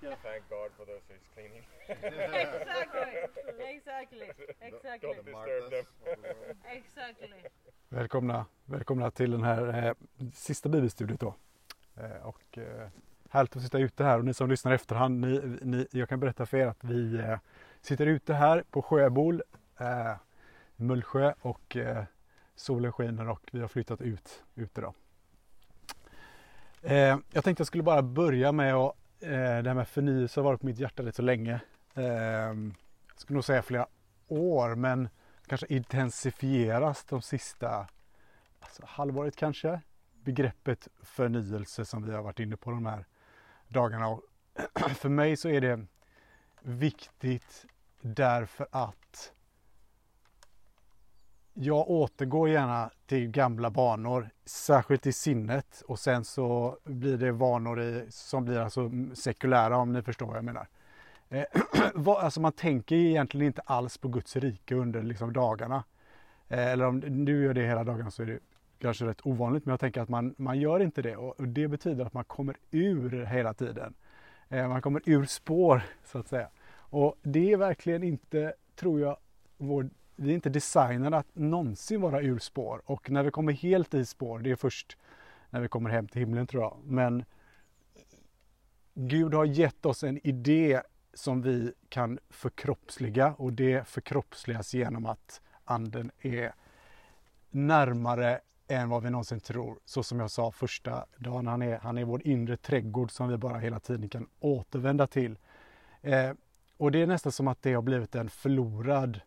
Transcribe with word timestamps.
Thank 0.00 0.48
God 0.48 0.70
for 0.76 0.86
those 0.86 1.02
who's 1.08 1.26
cleaning. 1.34 1.62
exactly, 1.88 3.10
exactly, 3.58 4.30
exactly, 4.60 5.08
Don't 5.08 5.70
disturb 5.70 6.22
them. 6.22 6.56
exactly. 6.64 7.42
Välkomna, 7.88 8.46
välkomna 8.64 9.10
till 9.10 9.30
den 9.30 9.42
här 9.42 9.86
eh, 9.86 9.94
sista 10.34 10.68
bibelstudiet 10.68 11.20
då. 11.20 11.34
Eh, 11.96 12.26
och 12.26 12.58
eh, 12.58 12.88
härligt 13.30 13.56
att 13.56 13.62
sitta 13.62 13.78
ute 13.78 14.04
här 14.04 14.18
och 14.18 14.24
ni 14.24 14.34
som 14.34 14.50
lyssnar 14.50 14.72
i 14.72 14.74
efterhand, 14.74 15.20
ni, 15.20 15.58
ni, 15.62 15.86
jag 15.90 16.08
kan 16.08 16.20
berätta 16.20 16.46
för 16.46 16.56
er 16.56 16.66
att 16.66 16.84
vi 16.84 17.16
eh, 17.16 17.38
sitter 17.80 18.06
ute 18.06 18.34
här 18.34 18.64
på 18.70 18.82
Sjöbol, 18.82 19.42
eh, 19.78 20.14
Mullsjö 20.76 21.32
och 21.40 21.76
eh, 21.76 22.04
solen 22.54 22.92
skiner 22.92 23.28
och 23.28 23.48
vi 23.52 23.60
har 23.60 23.68
flyttat 23.68 24.00
ut 24.00 24.44
ute 24.54 24.80
då. 24.80 24.94
Eh, 26.82 27.18
jag 27.32 27.44
tänkte 27.44 27.60
jag 27.60 27.66
skulle 27.66 27.82
bara 27.82 28.02
börja 28.02 28.52
med 28.52 28.74
att, 28.74 28.96
Eh, 29.20 29.62
det 29.62 29.68
här 29.68 29.74
med 29.74 29.88
förnyelse 29.88 30.40
har 30.40 30.44
varit 30.44 30.60
på 30.60 30.66
mitt 30.66 30.78
hjärta 30.78 31.02
rätt 31.02 31.16
så 31.16 31.22
länge. 31.22 31.60
Ehm, 31.94 32.74
jag 33.08 33.20
skulle 33.20 33.34
nog 33.34 33.44
säga 33.44 33.62
flera 33.62 33.86
år 34.28 34.74
men 34.74 35.08
kanske 35.46 35.66
intensifieras 35.66 37.04
de 37.04 37.22
sista 37.22 37.86
alltså, 38.60 38.82
halvåret 38.86 39.36
kanske. 39.36 39.80
Begreppet 40.24 40.88
förnyelse 41.02 41.84
som 41.84 42.06
vi 42.06 42.12
har 42.12 42.22
varit 42.22 42.40
inne 42.40 42.56
på 42.56 42.70
de 42.70 42.86
här 42.86 43.06
dagarna. 43.68 44.08
Och 44.08 44.22
för 44.96 45.08
mig 45.08 45.36
så 45.36 45.48
är 45.48 45.60
det 45.60 45.86
viktigt 46.62 47.66
därför 48.00 48.68
att 48.70 49.07
jag 51.60 51.90
återgår 51.90 52.48
gärna 52.48 52.90
till 53.06 53.28
gamla 53.28 53.70
banor, 53.70 54.30
särskilt 54.44 55.06
i 55.06 55.12
sinnet 55.12 55.82
och 55.86 55.98
sen 55.98 56.24
så 56.24 56.78
blir 56.84 57.16
det 57.16 57.32
vanor 57.32 57.80
i, 57.80 58.06
som 58.08 58.44
blir 58.44 58.58
alltså 58.58 58.90
sekulära 59.14 59.76
om 59.76 59.92
ni 59.92 60.02
förstår 60.02 60.26
vad 60.26 60.36
jag 60.36 60.44
menar. 60.44 60.68
Eh, 61.28 61.44
alltså 62.06 62.40
man 62.40 62.52
tänker 62.52 62.96
egentligen 62.96 63.46
inte 63.46 63.62
alls 63.64 63.98
på 63.98 64.08
Guds 64.08 64.36
rike 64.36 64.74
under 64.74 65.02
liksom 65.02 65.32
dagarna. 65.32 65.84
Eh, 66.48 66.66
eller 66.66 66.84
om 66.84 67.24
du 67.24 67.44
gör 67.44 67.54
det 67.54 67.66
hela 67.66 67.84
dagen 67.84 68.10
så 68.10 68.22
är 68.22 68.26
det 68.26 68.38
kanske 68.78 69.06
rätt 69.06 69.26
ovanligt 69.26 69.66
men 69.66 69.72
jag 69.72 69.80
tänker 69.80 70.00
att 70.00 70.08
man, 70.08 70.34
man 70.38 70.60
gör 70.60 70.80
inte 70.80 71.02
det 71.02 71.16
och 71.16 71.48
det 71.48 71.68
betyder 71.68 72.04
att 72.04 72.14
man 72.14 72.24
kommer 72.24 72.56
ur 72.70 73.24
hela 73.24 73.54
tiden. 73.54 73.94
Eh, 74.48 74.68
man 74.68 74.82
kommer 74.82 75.02
ur 75.04 75.24
spår 75.24 75.82
så 76.04 76.18
att 76.18 76.28
säga. 76.28 76.48
Och 76.70 77.16
det 77.22 77.52
är 77.52 77.56
verkligen 77.56 78.02
inte, 78.02 78.54
tror 78.76 79.00
jag, 79.00 79.16
vår, 79.56 79.90
vi 80.18 80.30
är 80.30 80.34
inte 80.34 80.50
designade 80.50 81.16
att 81.16 81.34
någonsin 81.34 82.00
vara 82.00 82.22
ur 82.22 82.38
spår 82.38 82.82
och 82.84 83.10
när 83.10 83.22
vi 83.22 83.30
kommer 83.30 83.52
helt 83.52 83.94
i 83.94 84.04
spår, 84.04 84.38
det 84.38 84.50
är 84.50 84.56
först 84.56 84.96
när 85.50 85.60
vi 85.60 85.68
kommer 85.68 85.90
hem 85.90 86.08
till 86.08 86.20
himlen 86.20 86.46
tror 86.46 86.62
jag. 86.62 86.78
Men 86.84 87.24
Gud 88.94 89.34
har 89.34 89.44
gett 89.44 89.86
oss 89.86 90.04
en 90.04 90.26
idé 90.26 90.82
som 91.14 91.42
vi 91.42 91.72
kan 91.88 92.18
förkroppsliga 92.30 93.34
och 93.38 93.52
det 93.52 93.88
förkroppsligas 93.88 94.74
genom 94.74 95.06
att 95.06 95.40
anden 95.64 96.10
är 96.20 96.52
närmare 97.50 98.40
än 98.68 98.88
vad 98.88 99.02
vi 99.02 99.10
någonsin 99.10 99.40
tror. 99.40 99.78
Så 99.84 100.02
som 100.02 100.20
jag 100.20 100.30
sa 100.30 100.52
första 100.52 101.06
dagen, 101.16 101.46
han 101.46 101.62
är, 101.62 101.78
han 101.78 101.98
är 101.98 102.04
vår 102.04 102.26
inre 102.26 102.56
trädgård 102.56 103.10
som 103.10 103.28
vi 103.28 103.36
bara 103.36 103.58
hela 103.58 103.80
tiden 103.80 104.08
kan 104.08 104.28
återvända 104.40 105.06
till. 105.06 105.38
Eh, 106.00 106.32
och 106.76 106.92
det 106.92 107.02
är 107.02 107.06
nästan 107.06 107.32
som 107.32 107.48
att 107.48 107.62
det 107.62 107.74
har 107.74 107.82
blivit 107.82 108.14
en 108.14 108.30
förlorad 108.30 109.20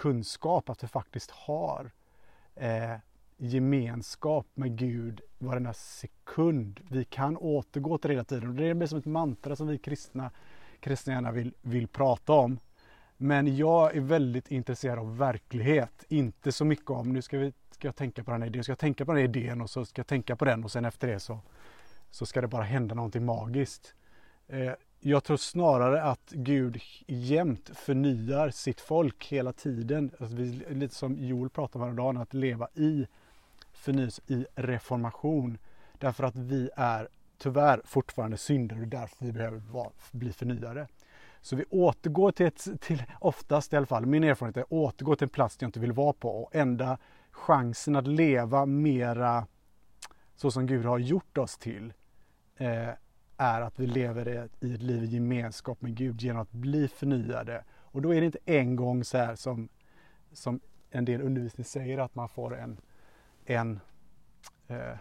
kunskap 0.00 0.70
att 0.70 0.84
vi 0.84 0.88
faktiskt 0.88 1.30
har 1.30 1.90
eh, 2.54 2.96
gemenskap 3.36 4.46
med 4.54 4.76
Gud 4.76 5.20
varenda 5.38 5.72
sekund. 5.72 6.80
Vi 6.90 7.04
kan 7.04 7.36
återgå 7.36 7.98
till 7.98 8.08
det 8.08 8.14
hela 8.14 8.24
tiden. 8.24 8.48
Och 8.48 8.54
det 8.54 8.74
blir 8.74 8.86
som 8.86 8.98
ett 8.98 9.04
mantra 9.04 9.56
som 9.56 9.66
vi 9.66 9.78
kristna 9.78 10.30
kristna 10.80 11.12
gärna 11.12 11.32
vill, 11.32 11.54
vill 11.62 11.88
prata 11.88 12.32
om. 12.32 12.58
Men 13.16 13.56
jag 13.56 13.96
är 13.96 14.00
väldigt 14.00 14.50
intresserad 14.50 14.98
av 14.98 15.18
verklighet, 15.18 16.04
inte 16.08 16.52
så 16.52 16.64
mycket 16.64 16.90
om 16.90 17.12
nu 17.12 17.22
ska, 17.22 17.38
vi, 17.38 17.52
ska 17.70 17.88
jag 17.88 17.96
tänka 17.96 18.24
på 18.24 18.30
den 18.30 18.42
här 18.42 18.48
idén, 18.48 18.64
ska 18.64 18.70
jag 18.70 18.78
tänka 18.78 19.04
på 19.04 19.12
den 19.12 19.20
här 19.20 19.28
idén 19.28 19.60
och 19.60 19.70
så 19.70 19.84
ska 19.84 20.00
jag 20.00 20.06
tänka 20.06 20.36
på 20.36 20.44
den 20.44 20.64
och 20.64 20.70
sen 20.70 20.84
efter 20.84 21.08
det 21.08 21.20
så, 21.20 21.40
så 22.10 22.26
ska 22.26 22.40
det 22.40 22.48
bara 22.48 22.62
hända 22.62 22.94
någonting 22.94 23.24
magiskt. 23.24 23.94
Eh, 24.48 24.72
jag 25.00 25.24
tror 25.24 25.36
snarare 25.36 26.02
att 26.02 26.30
Gud 26.30 26.80
jämt 27.06 27.70
förnyar 27.74 28.50
sitt 28.50 28.80
folk 28.80 29.26
hela 29.26 29.52
tiden. 29.52 30.10
Alltså 30.20 30.36
vi, 30.36 30.64
lite 30.70 30.94
som 30.94 31.16
Joel 31.18 31.50
pratade 31.50 31.78
om 31.78 31.82
häromdagen, 31.82 32.16
att 32.16 32.34
leva 32.34 32.68
i 32.74 33.06
förnyelse, 33.72 34.22
i 34.26 34.46
reformation. 34.54 35.58
Därför 35.98 36.24
att 36.24 36.36
vi 36.36 36.70
är 36.76 37.08
tyvärr 37.38 37.82
fortfarande 37.84 38.36
syndare 38.36 38.80
och 38.80 38.88
därför 38.88 39.24
vi 39.24 39.32
behöver 39.32 39.58
vara, 39.58 39.90
bli 40.12 40.32
förnyade. 40.32 40.88
Så 41.40 41.56
vi 41.56 41.64
återgår 41.70 42.32
till, 42.32 42.46
ett, 42.46 42.68
till, 42.80 43.02
oftast 43.20 43.72
i 43.72 43.76
alla 43.76 43.86
fall, 43.86 44.06
min 44.06 44.24
erfarenhet 44.24 44.56
är 44.56 44.60
att 44.60 44.72
återgå 44.72 45.16
till 45.16 45.24
en 45.24 45.28
plats 45.28 45.56
jag 45.60 45.68
inte 45.68 45.80
vill 45.80 45.92
vara 45.92 46.12
på 46.12 46.42
och 46.42 46.54
enda 46.54 46.98
chansen 47.30 47.96
att 47.96 48.06
leva 48.06 48.66
mera 48.66 49.46
så 50.36 50.50
som 50.50 50.66
Gud 50.66 50.84
har 50.84 50.98
gjort 50.98 51.38
oss 51.38 51.58
till 51.58 51.92
eh, 52.56 52.88
är 53.40 53.60
att 53.60 53.78
vi 53.80 53.86
lever 53.86 54.28
i 54.28 54.36
ett, 54.36 54.82
liv 54.82 55.04
i 55.04 55.06
gemenskap 55.06 55.82
med 55.82 55.96
Gud 55.96 56.22
genom 56.22 56.42
att 56.42 56.52
bli 56.52 56.88
förnyade. 56.88 57.64
Och 57.70 58.02
då 58.02 58.14
är 58.14 58.20
det 58.20 58.26
inte 58.26 58.38
en 58.44 58.76
gång 58.76 59.04
så 59.04 59.18
här 59.18 59.34
som, 59.34 59.68
som 60.32 60.60
en 60.90 61.04
del 61.04 61.22
undervisning 61.22 61.64
säger 61.64 61.98
att 61.98 62.14
man 62.14 62.28
får 62.28 62.56
en, 62.56 62.80
en 63.44 63.80
eh, 64.68 64.96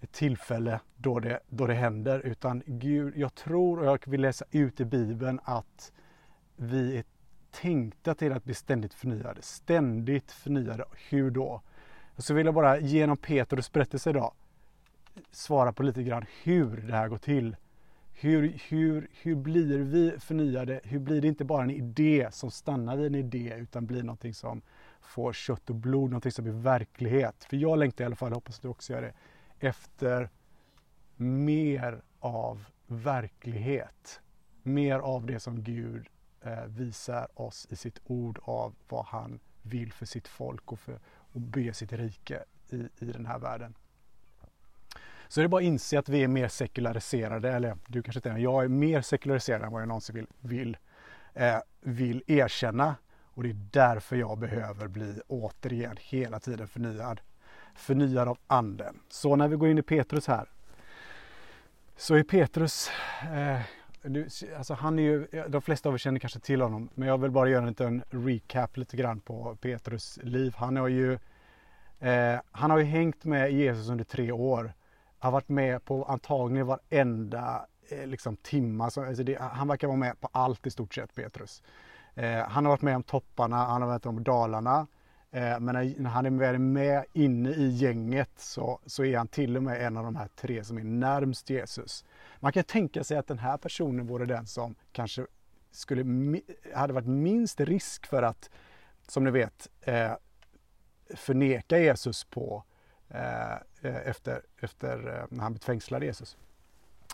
ett 0.00 0.12
tillfälle 0.12 0.80
då 0.96 1.20
det, 1.20 1.40
då 1.48 1.66
det 1.66 1.74
händer 1.74 2.20
utan 2.20 2.62
Gud, 2.66 3.16
jag 3.16 3.34
tror 3.34 3.78
och 3.78 3.86
jag 3.86 4.00
vill 4.06 4.20
läsa 4.20 4.44
ut 4.50 4.80
i 4.80 4.84
Bibeln 4.84 5.40
att 5.44 5.92
vi 6.56 6.96
är 6.96 7.04
tänkta 7.50 8.14
till 8.14 8.32
att 8.32 8.44
bli 8.44 8.54
ständigt 8.54 8.94
förnyade, 8.94 9.42
ständigt 9.42 10.32
förnyade. 10.32 10.84
Hur 11.08 11.30
då? 11.30 11.62
Så 12.16 12.34
vill 12.34 12.46
jag 12.46 12.54
bara 12.54 12.78
genom 12.78 13.16
Petrus 13.16 13.72
berättelse 13.72 14.10
idag 14.10 14.32
svara 15.30 15.72
på 15.72 15.82
lite 15.82 16.02
grann 16.02 16.24
hur 16.42 16.76
det 16.76 16.92
här 16.92 17.08
går 17.08 17.18
till. 17.18 17.56
Hur, 18.12 18.58
hur, 18.68 19.08
hur 19.22 19.34
blir 19.34 19.78
vi 19.78 20.18
förnyade? 20.18 20.80
Hur 20.84 20.98
blir 20.98 21.20
det 21.20 21.28
inte 21.28 21.44
bara 21.44 21.62
en 21.62 21.70
idé 21.70 22.28
som 22.32 22.50
stannar 22.50 22.96
vid 22.96 23.06
en 23.06 23.14
idé 23.14 23.54
utan 23.56 23.86
blir 23.86 24.02
någonting 24.02 24.34
som 24.34 24.62
får 25.00 25.32
kött 25.32 25.70
och 25.70 25.76
blod, 25.76 26.10
någonting 26.10 26.32
som 26.32 26.44
blir 26.44 26.54
verklighet. 26.54 27.44
För 27.44 27.56
jag 27.56 27.78
längtar 27.78 28.04
i 28.04 28.06
alla 28.06 28.16
fall, 28.16 28.32
hoppas 28.32 28.56
att 28.56 28.62
du 28.62 28.68
också 28.68 28.92
gör 28.92 29.02
det, 29.02 29.12
efter 29.66 30.30
mer 31.16 32.02
av 32.20 32.64
verklighet. 32.86 34.20
Mer 34.62 34.98
av 34.98 35.26
det 35.26 35.40
som 35.40 35.62
Gud 35.62 36.06
eh, 36.40 36.64
visar 36.64 37.40
oss 37.40 37.66
i 37.70 37.76
sitt 37.76 38.00
ord 38.04 38.38
av 38.42 38.74
vad 38.88 39.04
han 39.04 39.40
vill 39.62 39.92
för 39.92 40.06
sitt 40.06 40.28
folk 40.28 40.72
och, 40.72 40.80
för, 40.80 41.00
och 41.06 41.40
bygga 41.40 41.74
sitt 41.74 41.92
rike 41.92 42.44
i, 42.70 42.76
i 42.76 43.04
den 43.04 43.26
här 43.26 43.38
världen. 43.38 43.74
Så 45.28 45.40
det 45.40 45.46
är 45.46 45.48
bara 45.48 45.60
att 45.60 45.66
inse 45.66 45.98
att 45.98 46.08
vi 46.08 46.24
är 46.24 46.28
mer 46.28 46.48
sekulariserade, 46.48 47.52
eller 47.52 47.76
du 47.86 48.02
kanske 48.02 48.18
inte 48.18 48.30
är, 48.30 48.38
jag 48.38 48.64
är 48.64 48.68
mer 48.68 49.00
sekulariserad 49.00 49.62
än 49.62 49.72
vad 49.72 49.82
jag 49.82 49.88
någonsin 49.88 50.14
vill, 50.14 50.26
vill, 50.40 50.76
eh, 51.34 51.56
vill 51.80 52.22
erkänna. 52.26 52.96
Och 53.34 53.42
det 53.42 53.48
är 53.50 53.56
därför 53.70 54.16
jag 54.16 54.38
behöver 54.38 54.88
bli 54.88 55.20
återigen 55.28 55.96
hela 56.00 56.40
tiden 56.40 56.68
förnyad 56.68 57.20
förnyad 57.78 58.28
av 58.28 58.38
anden. 58.46 59.00
Så 59.08 59.36
när 59.36 59.48
vi 59.48 59.56
går 59.56 59.68
in 59.68 59.78
i 59.78 59.82
Petrus 59.82 60.26
här 60.26 60.48
så 61.96 62.14
är 62.14 62.22
Petrus, 62.22 62.90
eh, 63.22 63.60
alltså 64.56 64.74
han 64.74 64.98
är 64.98 65.02
ju, 65.02 65.26
de 65.48 65.62
flesta 65.62 65.88
av 65.88 65.94
er 65.94 65.98
känner 65.98 66.20
kanske 66.20 66.40
till 66.40 66.60
honom, 66.60 66.88
men 66.94 67.08
jag 67.08 67.18
vill 67.18 67.30
bara 67.30 67.48
göra 67.48 67.62
en 67.62 67.68
liten 67.68 68.02
recap 68.10 68.76
lite 68.76 68.96
grann 68.96 69.20
på 69.20 69.56
Petrus 69.60 70.18
liv. 70.22 70.54
Han 70.56 70.76
har 70.76 70.88
ju, 70.88 71.12
eh, 71.98 72.40
han 72.50 72.70
har 72.70 72.78
ju 72.78 72.84
hängt 72.84 73.24
med 73.24 73.52
Jesus 73.52 73.88
under 73.88 74.04
tre 74.04 74.32
år. 74.32 74.72
Har 75.18 75.30
varit 75.30 75.48
med 75.48 75.84
på 75.84 76.04
antagligen 76.04 76.66
varenda 76.66 77.66
eh, 77.88 78.06
liksom, 78.06 78.36
timma. 78.36 78.84
Alltså 78.84 79.22
det, 79.22 79.38
han 79.40 79.68
verkar 79.68 79.86
vara 79.86 79.98
med 79.98 80.20
på 80.20 80.28
allt 80.32 80.66
i 80.66 80.70
stort 80.70 80.94
sett, 80.94 81.14
Petrus. 81.14 81.62
Eh, 82.14 82.38
han 82.38 82.64
har 82.64 82.72
varit 82.72 82.82
med 82.82 82.96
om 82.96 83.02
topparna, 83.02 83.56
han 83.56 83.82
har 83.82 83.88
varit 83.88 84.04
med 84.04 84.16
om 84.16 84.24
dalarna. 84.24 84.86
Eh, 85.30 85.60
men 85.60 85.94
när 85.98 86.10
han 86.10 86.26
är 86.26 86.30
väl 86.30 86.58
med 86.58 87.04
inne 87.12 87.50
i 87.50 87.68
gänget 87.68 88.30
så, 88.36 88.80
så 88.86 89.04
är 89.04 89.18
han 89.18 89.28
till 89.28 89.56
och 89.56 89.62
med 89.62 89.86
en 89.86 89.96
av 89.96 90.04
de 90.04 90.16
här 90.16 90.28
tre 90.36 90.64
som 90.64 90.78
är 90.78 90.84
närmst 90.84 91.50
Jesus. 91.50 92.04
Man 92.40 92.52
kan 92.52 92.64
tänka 92.64 93.04
sig 93.04 93.16
att 93.16 93.26
den 93.26 93.38
här 93.38 93.56
personen 93.56 94.06
vore 94.06 94.26
den 94.26 94.46
som 94.46 94.74
kanske 94.92 95.26
skulle, 95.70 96.04
hade 96.74 96.92
varit 96.92 97.06
minst 97.06 97.60
risk 97.60 98.06
för 98.06 98.22
att, 98.22 98.50
som 99.08 99.24
ni 99.24 99.30
vet, 99.30 99.68
eh, 99.80 100.12
förneka 101.14 101.78
Jesus 101.78 102.24
på 102.24 102.56
eh, 102.56 102.77
Eh, 103.08 103.52
eh, 103.52 104.08
efter, 104.08 104.42
efter 104.60 105.16
eh, 105.16 105.24
när 105.28 105.42
han 105.42 105.52
blev 105.52 105.60
fängslad 105.60 106.04
Jesus. 106.04 106.36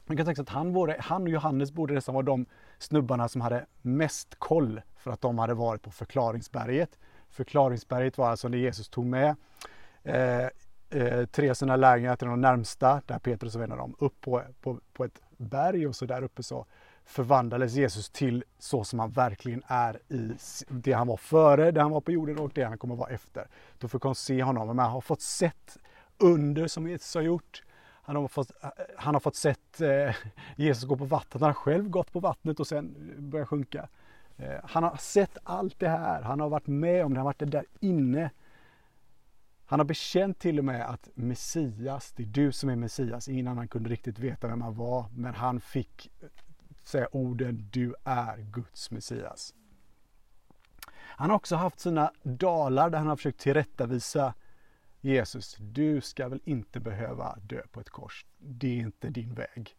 Man 0.07 0.17
kan 0.17 0.27
tänka 0.27 0.37
sig 0.37 0.43
att 0.43 0.49
han, 0.49 0.73
vore, 0.73 0.97
han 1.01 1.23
och 1.23 1.29
Johannes 1.29 1.73
borde 1.73 1.95
nästan 1.95 2.15
vara 2.15 2.27
de 2.27 2.47
snubbarna 2.79 3.29
som 3.29 3.41
hade 3.41 3.67
mest 3.83 4.35
koll 4.39 4.81
för 4.97 5.11
att 5.11 5.21
de 5.21 5.39
hade 5.39 5.55
varit 5.55 5.83
på 5.83 5.91
förklaringsberget 5.91 6.99
Förklaringsberget 7.35 8.19
var 8.19 8.31
alltså 8.31 8.49
när 8.49 8.59
Jesus 8.59 8.89
tog 8.89 9.07
med 9.07 9.37
eh, 10.03 10.49
eh, 10.91 11.27
tre 11.27 11.51
av 11.51 11.55
sina 11.55 11.77
lärjungar 11.77 12.17
till 12.17 12.29
de 12.29 12.41
närmsta, 12.41 13.03
där 13.07 13.19
Petrus 13.19 13.55
var 13.55 13.65
en 13.65 13.73
av 13.73 13.79
dem, 13.79 13.97
upp 13.99 14.21
på, 14.21 14.43
på, 14.61 14.81
på 14.93 15.05
ett 15.05 15.21
berg 15.37 15.87
och 15.87 15.97
så 15.97 16.07
där 16.07 16.23
uppe 16.23 16.43
så 16.43 16.67
förvandlades 17.05 17.73
Jesus 17.73 18.11
till 18.11 18.45
så 18.59 18.85
som 18.85 18.99
han 18.99 19.11
verkligen 19.11 19.63
är 19.67 20.13
i 20.13 20.33
det 20.69 20.93
han 20.93 21.07
var 21.07 21.17
före, 21.17 21.71
det 21.71 21.81
han 21.81 21.91
var 21.91 22.01
på 22.01 22.13
jorden 22.13 22.39
och 22.39 22.51
det 22.55 22.63
han 22.63 22.79
kommer 22.79 22.97
vara 22.97 23.11
efter. 23.11 23.49
Då 23.79 23.89
fick 23.89 24.03
hon 24.03 24.15
se 24.15 24.43
honom, 24.43 24.77
man 24.77 24.91
har 24.91 25.01
fått 25.01 25.23
sett 25.23 25.79
under 26.19 26.67
som 26.67 26.89
Jesus 26.89 27.15
har 27.15 27.23
gjort. 27.23 27.63
Han 28.03 28.17
har 28.17 28.29
fått, 28.29 28.51
han 28.97 29.15
har 29.15 29.21
fått 29.21 29.37
sett 29.37 29.81
eh, 29.81 30.15
Jesus 30.57 30.85
gå 30.85 30.97
på 30.97 31.05
vattnet, 31.05 31.41
han 31.41 31.49
har 31.49 31.55
själv 31.55 31.89
gått 31.89 32.13
på 32.13 32.21
vattnet 32.21 32.61
och 32.61 32.67
sen 32.67 33.15
börjat 33.19 33.49
sjunka. 33.49 33.89
Eh, 34.37 34.61
han 34.65 34.83
har 34.83 34.97
sett 34.97 35.39
allt 35.43 35.81
det 35.81 35.89
här, 35.89 36.23
han 36.23 36.41
har 36.41 36.49
varit 36.49 36.67
med 36.67 37.05
om 37.05 37.15
det, 37.15 37.21
han 37.21 37.27
har 37.27 37.35
varit 37.35 37.51
där 37.51 37.65
inne. 37.81 38.31
Han 39.67 39.81
har 39.81 39.85
bekänt 39.85 40.39
till 40.39 40.59
och 40.59 40.65
med 40.65 40.91
att 40.91 41.09
Messias, 41.15 42.13
det 42.13 42.23
är 42.23 42.27
du 42.27 42.53
som 42.53 42.69
är 42.69 42.77
Messias. 42.77 43.29
Ingen 43.29 43.49
annan 43.49 43.69
kunde 43.69 43.91
riktigt 43.91 44.19
veta 44.19 44.49
vem 44.49 44.63
han 44.63 44.75
var, 44.75 45.07
men 45.15 45.35
han 45.35 45.61
fick 45.61 46.11
säga 46.89 47.09
orden 47.13 47.69
du 47.73 47.95
är 48.05 48.37
Guds 48.39 48.91
Messias. 48.91 49.55
Han 50.97 51.31
har 51.31 51.37
också 51.37 51.57
haft 51.57 51.81
sina 51.81 52.13
dalar 52.23 52.91
där 52.91 52.99
han 52.99 53.07
har 53.07 53.17
försökt 53.17 53.41
tillrättavisa 53.41 54.35
Jesus. 55.01 55.57
Du 55.61 56.01
ska 56.01 56.29
väl 56.29 56.41
inte 56.45 56.81
behöva 56.81 57.39
dö 57.43 57.63
på 57.71 57.81
ett 57.81 57.91
kors. 57.91 58.27
Det 58.39 58.67
är 58.67 58.81
inte 58.81 59.11
din 59.11 59.35
väg. 59.35 59.77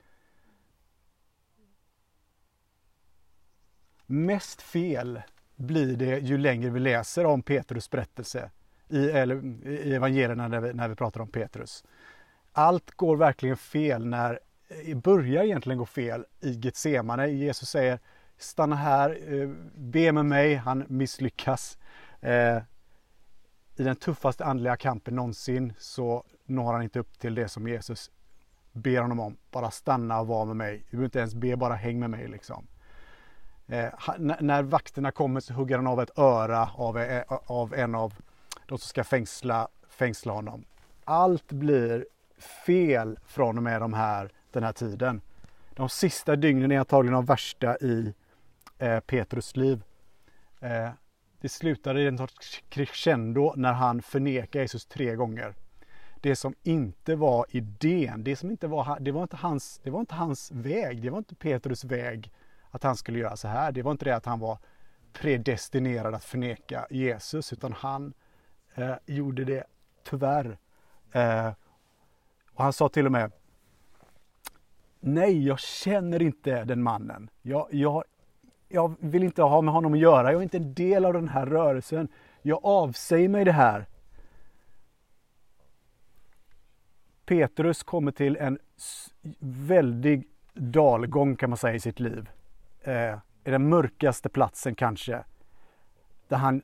Mest 4.06 4.62
fel 4.62 5.22
blir 5.56 5.98
det 5.98 6.19
ju 6.19 6.38
längre 6.38 6.69
vi 6.69 6.80
läser 6.80 7.25
om 7.25 7.42
Petrus 7.42 7.90
berättelse 7.90 8.52
i, 8.90 9.10
eller, 9.10 9.68
i 9.68 9.94
evangelierna 9.96 10.48
när 10.48 10.62
vi, 10.62 10.74
när 10.74 10.88
vi 10.88 10.96
pratar 10.96 11.22
om 11.22 11.28
Petrus. 11.28 11.84
Allt 12.52 12.92
går 12.92 13.18
verkligen 13.18 13.57
fel 13.57 14.06
när 14.06 14.40
Eh, 14.67 14.97
börjar 14.97 15.44
egentligen 15.44 15.77
gå 15.77 15.85
fel 15.85 16.25
i 16.41 16.51
Getsemane. 16.51 17.27
Jesus 17.27 17.69
säger 17.69 18.00
stanna 18.38 18.75
här, 18.75 19.33
eh, 19.33 19.50
be 19.75 20.12
med 20.12 20.25
mig, 20.25 20.56
han 20.56 20.85
misslyckas. 20.88 21.77
Eh, 22.21 22.57
I 23.75 23.83
den 23.83 23.95
tuffaste 23.95 24.45
andliga 24.45 24.77
kampen 24.77 25.15
någonsin 25.15 25.73
så 25.77 26.23
når 26.45 26.73
han 26.73 26.83
inte 26.83 27.00
upp 27.00 27.19
till 27.19 27.35
det 27.35 27.47
som 27.47 27.67
Jesus 27.67 28.12
ber 28.71 29.01
honom 29.01 29.19
om. 29.19 29.38
Bara 29.51 29.71
stanna 29.71 30.19
och 30.19 30.27
vara 30.27 30.45
med 30.45 30.56
mig. 30.56 30.77
Du 30.77 30.91
behöver 30.91 31.06
inte 31.06 31.19
ens 31.19 31.35
be, 31.35 31.56
bara 31.56 31.73
häng 31.73 32.00
med 32.00 32.09
mig 32.09 32.27
liksom. 32.27 32.68
Eh, 33.68 33.94
när 34.18 34.63
vakterna 34.63 35.11
kommer 35.11 35.39
så 35.39 35.53
hugger 35.53 35.75
han 35.75 35.88
av 35.88 36.01
ett 36.01 36.19
öra 36.19 36.69
av, 36.75 36.97
av 37.45 37.73
en 37.73 37.95
av 37.95 38.13
de 38.65 38.77
som 38.77 38.88
ska 38.88 39.03
fängsla, 39.03 39.68
fängsla 39.89 40.33
honom. 40.33 40.65
Allt 41.03 41.51
blir 41.51 42.06
fel 42.65 43.19
från 43.25 43.57
och 43.57 43.63
med 43.63 43.81
de 43.81 43.94
här 43.94 44.31
den 44.56 44.63
här 44.63 44.74
tiden. 44.74 45.22
De 45.74 45.90
sista 45.90 46.36
dygnen 46.36 46.72
är 46.72 46.80
antagligen 46.80 47.13
de 47.13 47.25
värsta 47.25 47.78
i 47.78 48.13
eh, 48.78 49.00
Petrus 49.00 49.56
liv. 49.56 49.84
Eh, 50.60 50.90
det 51.42 51.50
slutade 51.50 52.02
i 52.02 52.07
en 52.07 52.18
sorts 52.18 52.63
crescendo 52.69 53.54
när 53.56 53.74
han 53.74 54.02
förnekar 54.02 54.60
Jesus 54.60 54.86
tre 54.86 55.16
gånger. 55.16 55.54
Det 56.22 56.36
som 56.36 56.56
inte 56.63 57.16
var 57.16 57.46
idén, 57.50 58.24
det 58.24 58.36
som 58.36 58.52
inte 58.52 58.68
var, 58.68 59.00
det 59.00 59.12
var 59.12 59.22
inte 59.22 59.36
hans, 59.36 59.80
det 59.84 59.90
var 59.90 60.00
inte 60.00 60.16
hans 60.16 60.52
väg, 60.52 61.02
det 61.02 61.10
var 61.10 61.18
inte 61.18 61.36
Petrus 61.36 61.84
väg 61.84 62.31
att 62.72 62.84
han 62.84 62.96
skulle 62.96 63.19
göra 63.19 63.38
så 63.38 63.48
här. 63.48 63.72
Det 63.72 63.81
var 63.81 63.92
inte 63.92 64.06
det 64.06 64.16
att 64.16 64.25
han 64.25 64.40
var 64.40 64.57
predestinerad 65.13 66.16
att 66.16 66.24
förneka 66.24 66.88
Jesus 66.90 67.54
utan 67.54 67.74
han 67.74 68.13
eh, 68.75 68.96
gjorde 69.06 69.46
det 69.46 69.63
tyvärr. 70.04 70.57
Eh, 71.12 71.52
och 72.54 72.63
han 72.63 72.74
sa 72.74 72.90
till 72.90 73.06
och 73.06 73.12
med 73.12 73.31
Nej, 75.07 75.48
jag 75.48 75.60
känner 75.60 76.22
inte 76.22 76.63
den 76.63 76.84
mannen. 76.84 77.30
Jag, 77.42 77.68
jag, 77.72 78.04
jag 78.68 78.96
vill 79.00 79.24
inte 79.24 79.44
ha 79.44 79.62
med 79.62 79.74
honom 79.74 79.94
att 79.94 80.00
göra. 80.00 80.31
Jag 80.31 80.40
är 80.40 80.44
inte 80.44 80.57
en 80.57 80.74
del 80.74 81.06
av 81.06 81.13
den 81.13 81.30
här 81.30 81.46
rörelsen. 81.46 82.07
Jag 82.42 82.60
avsäger 82.63 83.30
mig 83.30 83.46
det 83.46 83.52
här. 83.52 83.86
Petrus 87.25 87.84
kommer 87.84 88.12
till 88.12 88.38
en 88.38 88.60
väldig 89.40 90.28
dalgång 90.54 91.36
kan 91.36 91.50
man 91.50 91.57
säga 91.57 91.75
i 91.75 91.80
sitt 91.80 92.00
liv. 92.00 92.30
Eh, 92.81 93.13
I 93.44 93.52
den 93.52 93.69
mörkaste 93.69 94.30
platsen 94.30 94.75
kanske. 94.75 95.24
Där 96.28 96.38
han 96.38 96.62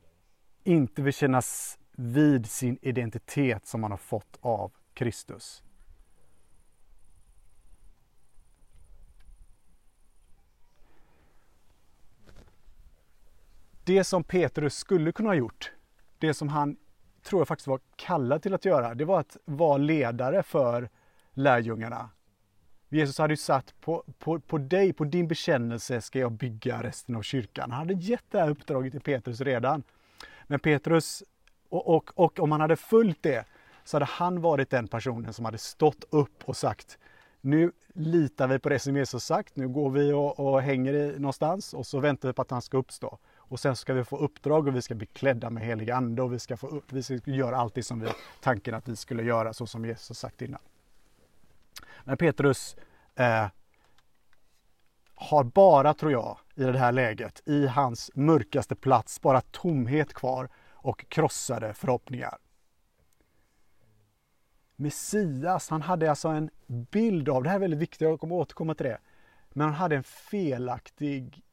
inte 0.63 1.01
vill 1.01 1.13
kännas 1.13 1.79
vid 1.91 2.45
sin 2.45 2.77
identitet 2.81 3.65
som 3.65 3.83
han 3.83 3.91
har 3.91 3.97
fått 3.97 4.37
av 4.41 4.71
Kristus. 4.93 5.63
Det 13.83 14.03
som 14.03 14.23
Petrus 14.23 14.75
skulle 14.75 15.11
kunna 15.11 15.29
ha 15.29 15.35
gjort, 15.35 15.71
det 16.19 16.33
som 16.33 16.49
han 16.49 16.77
tror 17.23 17.41
jag 17.41 17.47
faktiskt 17.47 17.67
var 17.67 17.79
kallad 17.95 18.41
till 18.41 18.53
att 18.53 18.65
göra, 18.65 18.93
det 18.93 19.05
var 19.05 19.19
att 19.19 19.37
vara 19.45 19.77
ledare 19.77 20.43
för 20.43 20.89
lärjungarna. 21.33 22.09
Jesus 22.89 23.17
hade 23.17 23.33
ju 23.33 23.37
satt 23.37 23.81
på, 23.81 24.03
på, 24.19 24.39
på 24.39 24.57
dig, 24.57 24.93
på 24.93 25.03
din 25.03 25.27
bekännelse 25.27 26.01
ska 26.01 26.19
jag 26.19 26.31
bygga 26.31 26.83
resten 26.83 27.15
av 27.15 27.21
kyrkan. 27.21 27.71
Han 27.71 27.79
hade 27.79 27.93
gett 27.93 28.25
det 28.31 28.39
här 28.39 28.49
uppdraget 28.49 28.91
till 28.91 29.01
Petrus 29.01 29.41
redan. 29.41 29.83
Men 30.43 30.59
Petrus, 30.59 31.23
och, 31.69 31.95
och, 31.95 32.11
och 32.15 32.39
om 32.39 32.51
han 32.51 32.61
hade 32.61 32.75
följt 32.75 33.23
det, 33.23 33.45
så 33.83 33.95
hade 33.95 34.05
han 34.05 34.41
varit 34.41 34.69
den 34.69 34.87
personen 34.87 35.33
som 35.33 35.45
hade 35.45 35.57
stått 35.57 36.03
upp 36.09 36.43
och 36.43 36.57
sagt 36.57 36.97
nu 37.41 37.71
litar 37.93 38.47
vi 38.47 38.59
på 38.59 38.69
det 38.69 38.79
som 38.79 38.97
Jesus 38.97 39.23
sagt, 39.23 39.55
nu 39.55 39.67
går 39.67 39.89
vi 39.89 40.13
och, 40.13 40.39
och 40.39 40.61
hänger 40.61 40.93
i 40.93 41.19
någonstans 41.19 41.73
och 41.73 41.85
så 41.85 41.99
väntar 41.99 42.29
vi 42.29 42.33
på 42.33 42.41
att 42.41 42.51
han 42.51 42.61
ska 42.61 42.77
uppstå. 42.77 43.17
Och 43.51 43.59
sen 43.59 43.75
ska 43.75 43.93
vi 43.93 44.03
få 44.03 44.17
uppdrag 44.17 44.67
och 44.67 44.75
vi 44.75 44.81
ska 44.81 44.95
bli 44.95 45.07
klädda 45.07 45.49
med 45.49 45.63
helig 45.63 45.91
ande 45.91 46.21
och 46.21 46.33
vi 46.33 46.39
ska, 46.39 46.57
få, 46.57 46.81
vi 46.89 47.03
ska 47.03 47.19
göra 47.25 47.57
allt 47.57 47.75
det 47.75 47.83
som 47.83 47.99
vi 47.99 48.07
tanken 48.41 48.73
att 48.73 48.87
vi 48.87 48.95
skulle 48.95 49.23
göra 49.23 49.53
så 49.53 49.67
som 49.67 49.85
Jesus 49.85 50.19
sagt 50.19 50.41
innan. 50.41 50.61
Men 52.03 52.17
Petrus 52.17 52.75
eh, 53.15 53.47
har 55.15 55.43
bara, 55.43 55.93
tror 55.93 56.11
jag, 56.11 56.37
i 56.55 56.63
det 56.63 56.77
här 56.77 56.91
läget, 56.91 57.41
i 57.45 57.67
hans 57.67 58.11
mörkaste 58.15 58.75
plats, 58.75 59.21
bara 59.21 59.41
tomhet 59.41 60.13
kvar 60.13 60.49
och 60.71 61.05
krossade 61.09 61.73
förhoppningar. 61.73 62.37
Messias, 64.75 65.69
han 65.69 65.81
hade 65.81 66.09
alltså 66.09 66.27
en 66.27 66.49
bild 66.67 67.29
av, 67.29 67.43
det 67.43 67.49
här 67.49 67.55
är 67.55 67.59
väldigt 67.59 67.79
viktigt, 67.79 68.01
jag 68.01 68.19
kommer 68.19 68.35
återkomma 68.35 68.75
till 68.75 68.85
det, 68.85 68.97
men 69.49 69.67
han 69.67 69.75
hade 69.75 69.95
en 69.95 70.03
felaktig 70.03 71.43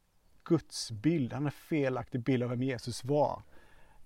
gudsbild, 0.49 1.33
han 1.33 1.43
har 1.43 1.47
en 1.47 1.51
felaktig 1.51 2.21
bild 2.21 2.43
av 2.43 2.49
vem 2.49 2.63
Jesus 2.63 3.03
var. 3.03 3.41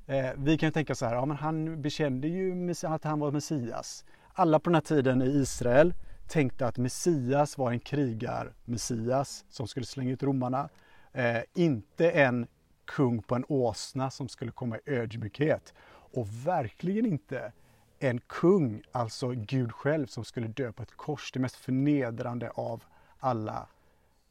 Eh, 0.06 0.32
vi 0.38 0.58
kan 0.58 0.72
tänka 0.72 0.96
så 0.96 1.06
här, 1.06 1.16
ja 1.16 1.26
men 1.26 1.38
han 1.38 1.82
bekände 1.82 2.28
ju 2.28 2.74
att 2.84 3.04
han 3.04 3.20
var 3.20 3.32
Messias. 3.32 4.06
Alla 4.34 4.60
på 4.60 4.70
den 4.70 4.76
här 4.76 4.82
tiden 4.82 5.22
i 5.22 5.26
Israel 5.26 5.94
tänkte 6.28 6.68
att 6.68 6.78
Messias 6.78 7.58
var 7.58 7.72
en 7.72 7.80
krigar-Messias 7.80 9.46
som 9.50 9.68
skulle 9.68 9.86
slänga 9.86 10.12
ut 10.12 10.24
romarna. 10.24 10.70
Eh, 11.12 11.42
inte 11.54 12.12
en 12.12 12.48
kung 12.86 13.22
på 13.22 13.36
en 13.36 13.46
åsna 13.48 14.12
som 14.12 14.30
skulle 14.30 14.52
komma 14.52 14.78
i 14.78 14.82
ödmjukhet. 14.86 15.74
Och 15.90 16.28
verkligen 16.48 17.06
inte 17.06 17.52
en 18.00 18.20
kung, 18.20 18.84
alltså 18.92 19.30
Gud 19.30 19.72
själv, 19.72 20.08
som 20.08 20.26
skulle 20.26 20.48
dö 20.48 20.72
på 20.72 20.84
ett 20.84 20.92
kors. 20.92 21.32
Det 21.32 21.40
mest 21.40 21.56
förnedrande 21.56 22.50
av 22.50 22.84
alla 23.20 23.68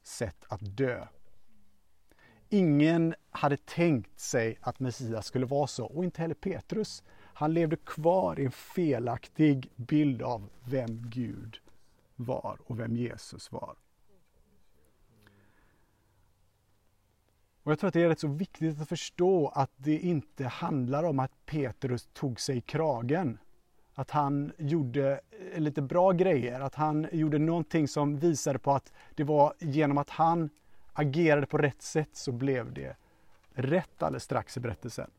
sätt 0.02 0.44
att 0.48 0.76
dö. 0.76 1.06
Ingen 2.54 3.14
hade 3.30 3.56
tänkt 3.56 4.20
sig 4.20 4.58
att 4.60 4.80
Messias 4.80 5.26
skulle 5.26 5.46
vara 5.46 5.66
så 5.66 5.86
och 5.86 6.04
inte 6.04 6.22
heller 6.22 6.34
Petrus. 6.34 7.02
Han 7.34 7.54
levde 7.54 7.76
kvar 7.76 8.40
i 8.40 8.44
en 8.44 8.50
felaktig 8.50 9.70
bild 9.76 10.22
av 10.22 10.48
vem 10.64 11.10
Gud 11.10 11.58
var 12.16 12.58
och 12.64 12.80
vem 12.80 12.96
Jesus 12.96 13.52
var. 13.52 13.76
Och 17.62 17.72
Jag 17.72 17.78
tror 17.78 17.88
att 17.88 17.94
det 17.94 18.02
är 18.02 18.08
rätt 18.08 18.20
så 18.20 18.28
viktigt 18.28 18.80
att 18.80 18.88
förstå 18.88 19.48
att 19.48 19.70
det 19.76 19.98
inte 19.98 20.44
handlar 20.44 21.04
om 21.04 21.18
att 21.18 21.46
Petrus 21.46 22.08
tog 22.12 22.40
sig 22.40 22.56
i 22.56 22.60
kragen. 22.60 23.38
Att 23.94 24.10
han 24.10 24.52
gjorde 24.58 25.20
eh, 25.52 25.60
lite 25.60 25.82
bra 25.82 26.12
grejer, 26.12 26.60
att 26.60 26.74
han 26.74 27.06
gjorde 27.12 27.38
någonting 27.38 27.88
som 27.88 28.16
visade 28.16 28.58
på 28.58 28.72
att 28.72 28.92
det 29.14 29.24
var 29.24 29.54
genom 29.58 29.98
att 29.98 30.10
han 30.10 30.50
agerade 30.92 31.46
på 31.46 31.58
rätt 31.58 31.82
sätt 31.82 32.10
så 32.12 32.32
blev 32.32 32.72
det 32.72 32.96
rätt 33.54 34.02
alldeles 34.02 34.22
strax 34.22 34.56
i 34.56 34.60
berättelsen. 34.60 35.10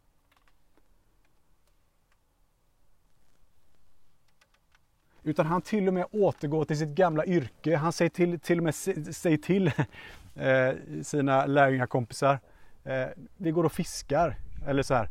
Utan 5.23 5.45
han 5.45 5.61
till 5.61 5.87
och 5.87 5.93
med 5.93 6.05
återgår 6.11 6.65
till 6.65 6.77
sitt 6.77 6.89
gamla 6.89 7.25
yrke. 7.25 7.75
Han 7.75 7.93
säger 7.93 8.09
till, 8.09 8.39
till 8.39 8.57
och 8.57 8.63
med 8.63 8.75
säger 8.75 9.37
till 9.37 9.67
eh, 10.35 11.03
sina 11.03 11.45
lärjungakompisar. 11.45 12.39
Eh, 12.83 13.07
vi 13.37 13.51
går 13.51 13.63
och 13.63 13.71
fiskar. 13.71 14.37
Eller 14.67 14.83
så 14.83 14.93
här, 14.93 15.09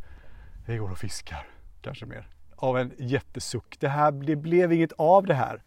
vi 0.66 0.76
går 0.76 0.90
och 0.90 0.98
fiskar. 0.98 1.46
Kanske 1.80 2.06
mer. 2.06 2.28
av 2.56 2.78
en 2.78 2.92
jättesuck. 2.98 3.76
Det, 3.80 3.88
här, 3.88 4.12
det 4.12 4.36
blev 4.36 4.72
inget 4.72 4.92
av 4.92 5.26
det 5.26 5.34
här. 5.34 5.62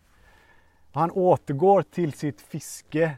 Han 0.91 1.11
återgår 1.11 1.81
till 1.81 2.13
sitt 2.13 2.41
fiske. 2.41 3.17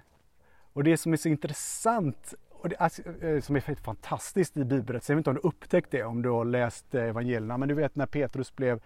Och 0.78 0.84
det 0.84 0.98
som 0.98 1.14
är 1.14 1.18
så 1.18 1.30
intressant 1.30 2.34
och 2.52 2.70
det, 2.70 2.76
alltså, 2.76 3.02
eh, 3.22 3.42
som 3.42 3.56
är 3.56 3.76
fantastiskt 3.76 4.58
i 4.58 4.64
bibelberättelsen, 4.64 5.14
jag 5.14 5.18
vet 5.18 5.20
inte 5.20 5.30
om 5.30 5.36
du 5.36 5.42
upptäckt 5.48 5.92
det 5.92 6.04
om 6.04 6.22
du 6.22 6.30
har 6.30 6.46
läst 6.46 6.96
eh, 6.96 7.04
evangelierna, 7.04 7.58
men 7.58 7.70
du 7.70 7.76
vet 7.76 7.96
när 7.96 8.06
Petrus 8.06 8.56
blev 8.56 8.80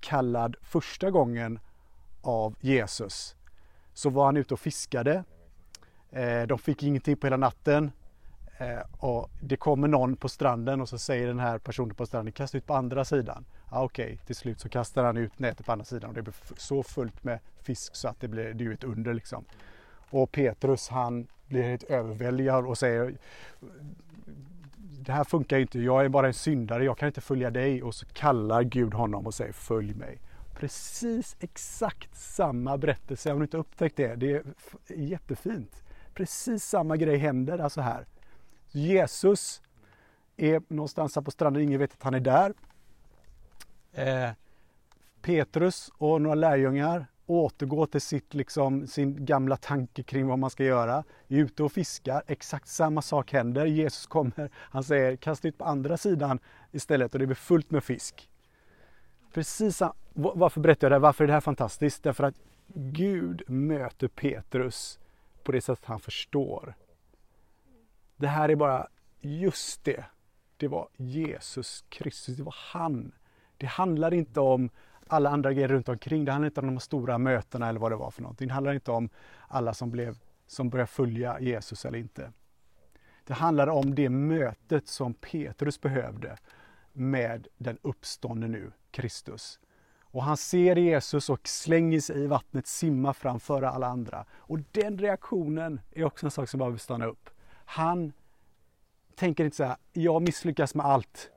kallad 0.00 0.56
första 0.62 1.10
gången 1.10 1.58
av 2.22 2.54
Jesus 2.60 3.36
så 3.92 4.10
var 4.10 4.24
han 4.24 4.36
ute 4.36 4.54
och 4.54 4.60
fiskade. 4.60 5.24
Eh, 6.10 6.42
de 6.42 6.58
fick 6.58 6.82
ingenting 6.82 7.16
på 7.16 7.26
hela 7.26 7.36
natten. 7.36 7.90
Och 8.98 9.30
det 9.40 9.56
kommer 9.56 9.88
någon 9.88 10.16
på 10.16 10.28
stranden 10.28 10.80
och 10.80 10.88
så 10.88 10.98
säger 10.98 11.26
den 11.26 11.38
här 11.38 11.58
personen 11.58 11.94
på 11.94 12.06
stranden 12.06 12.32
kasta 12.32 12.58
ut 12.58 12.66
på 12.66 12.74
andra 12.74 13.04
sidan. 13.04 13.44
Ah, 13.70 13.84
Okej, 13.84 14.04
okay. 14.04 14.16
till 14.26 14.36
slut 14.36 14.60
så 14.60 14.68
kastar 14.68 15.04
han 15.04 15.16
ut 15.16 15.38
nätet 15.38 15.66
på 15.66 15.72
andra 15.72 15.84
sidan 15.84 16.10
och 16.10 16.14
det 16.14 16.22
blir 16.22 16.34
så 16.56 16.82
fullt 16.82 17.24
med 17.24 17.38
fisk 17.62 17.96
så 17.96 18.08
att 18.08 18.20
det 18.20 18.28
blir 18.28 18.54
det 18.54 18.64
är 18.64 18.70
ett 18.70 18.84
under 18.84 19.14
liksom. 19.14 19.44
Och 20.10 20.32
Petrus 20.32 20.88
han 20.88 21.26
blir 21.46 21.62
helt 21.62 21.82
överväldigad 21.82 22.66
och 22.66 22.78
säger 22.78 23.14
Det 25.00 25.12
här 25.12 25.24
funkar 25.24 25.58
inte, 25.58 25.80
jag 25.80 26.04
är 26.04 26.08
bara 26.08 26.26
en 26.26 26.34
syndare, 26.34 26.84
jag 26.84 26.98
kan 26.98 27.06
inte 27.06 27.20
följa 27.20 27.50
dig. 27.50 27.82
Och 27.82 27.94
så 27.94 28.06
kallar 28.06 28.62
Gud 28.62 28.94
honom 28.94 29.26
och 29.26 29.34
säger 29.34 29.52
följ 29.52 29.94
mig. 29.94 30.18
Precis 30.54 31.36
exakt 31.40 32.16
samma 32.16 32.78
berättelse, 32.78 33.32
om 33.32 33.38
du 33.38 33.44
inte 33.44 33.56
upptäckt 33.56 33.96
det, 33.96 34.14
det 34.14 34.32
är 34.32 34.44
jättefint. 34.88 35.82
Precis 36.14 36.64
samma 36.64 36.96
grej 36.96 37.16
händer 37.16 37.58
alltså 37.58 37.80
här. 37.80 38.06
Jesus 38.70 39.62
är 40.36 40.62
någonstans 40.68 41.14
här 41.14 41.22
på 41.22 41.30
stranden, 41.30 41.62
ingen 41.62 41.80
vet 41.80 41.92
att 41.92 42.02
han 42.02 42.14
är 42.14 42.20
där. 42.20 42.54
Eh, 43.92 44.30
Petrus 45.22 45.90
och 45.98 46.22
några 46.22 46.34
lärjungar 46.34 47.06
återgå 47.28 47.86
till 47.86 48.00
sitt, 48.00 48.34
liksom, 48.34 48.86
sin 48.86 49.24
gamla 49.24 49.56
tanke 49.56 50.02
kring 50.02 50.26
vad 50.26 50.38
man 50.38 50.50
ska 50.50 50.64
göra. 50.64 51.04
Vi 51.26 51.38
är 51.38 51.44
ute 51.44 51.62
och 51.62 51.72
fiskar, 51.72 52.22
exakt 52.26 52.68
samma 52.68 53.02
sak 53.02 53.32
händer. 53.32 53.66
Jesus 53.66 54.06
kommer, 54.06 54.50
han 54.54 54.84
säger 54.84 55.16
kasta 55.16 55.48
ut 55.48 55.58
på 55.58 55.64
andra 55.64 55.96
sidan 55.96 56.38
istället 56.72 57.12
och 57.12 57.18
det 57.18 57.26
blir 57.26 57.36
fullt 57.36 57.70
med 57.70 57.84
fisk. 57.84 58.30
Precis 59.32 59.82
Varför 60.14 60.60
berättar 60.60 60.86
jag 60.86 60.92
det 60.92 60.94
här? 60.94 61.00
Varför 61.00 61.24
är 61.24 61.28
det 61.28 61.34
här 61.34 61.40
fantastiskt? 61.40 62.02
Därför 62.02 62.24
att 62.24 62.34
Gud 62.74 63.50
möter 63.50 64.08
Petrus 64.08 64.98
på 65.42 65.52
det 65.52 65.60
sättet 65.60 65.84
han 65.84 66.00
förstår. 66.00 66.74
Det 68.16 68.28
här 68.28 68.48
är 68.48 68.56
bara 68.56 68.88
just 69.20 69.84
det. 69.84 70.04
Det 70.56 70.68
var 70.68 70.88
Jesus 70.96 71.84
Kristus, 71.88 72.36
det 72.36 72.42
var 72.42 72.56
han. 72.72 73.12
Det 73.56 73.66
handlar 73.66 74.14
inte 74.14 74.40
om 74.40 74.70
alla 75.08 75.30
andra 75.30 75.52
grejer 75.52 75.68
runt 75.68 75.88
omkring. 75.88 76.24
Det 76.24 76.32
handlar 76.32 76.46
inte 76.46 76.60
om 76.60 76.66
de 76.66 76.80
stora 76.80 77.18
mötena 77.18 77.68
eller 77.68 77.80
vad 77.80 77.92
det 77.92 77.96
var 77.96 78.10
för 78.10 78.22
någonting. 78.22 78.48
Det 78.48 78.54
handlar 78.54 78.72
inte 78.72 78.90
om 78.90 79.08
alla 79.48 79.74
som, 79.74 79.90
blev, 79.90 80.18
som 80.46 80.70
började 80.70 80.86
följa 80.86 81.40
Jesus 81.40 81.84
eller 81.84 81.98
inte. 81.98 82.32
Det 83.24 83.34
handlar 83.34 83.66
om 83.66 83.94
det 83.94 84.08
mötet 84.08 84.88
som 84.88 85.14
Petrus 85.14 85.80
behövde 85.80 86.36
med 86.92 87.48
den 87.58 87.78
uppståndne 87.82 88.48
nu, 88.48 88.72
Kristus. 88.90 89.58
Och 90.00 90.22
han 90.22 90.36
ser 90.36 90.76
Jesus 90.76 91.30
och 91.30 91.48
slänger 91.48 92.00
sig 92.00 92.18
i 92.18 92.26
vattnet, 92.26 92.66
simmar 92.66 93.12
framför 93.12 93.62
alla 93.62 93.86
andra. 93.86 94.24
Och 94.32 94.58
den 94.72 94.98
reaktionen 94.98 95.80
är 95.90 96.04
också 96.04 96.26
en 96.26 96.30
sak 96.30 96.48
som 96.48 96.58
bara 96.58 96.70
vill 96.70 96.78
stanna 96.78 97.06
upp. 97.06 97.30
Han 97.64 98.12
tänker 99.14 99.44
inte 99.44 99.56
så 99.56 99.64
här, 99.64 99.76
jag 99.92 100.22
misslyckas 100.22 100.74
med 100.74 100.86
allt 100.86 101.30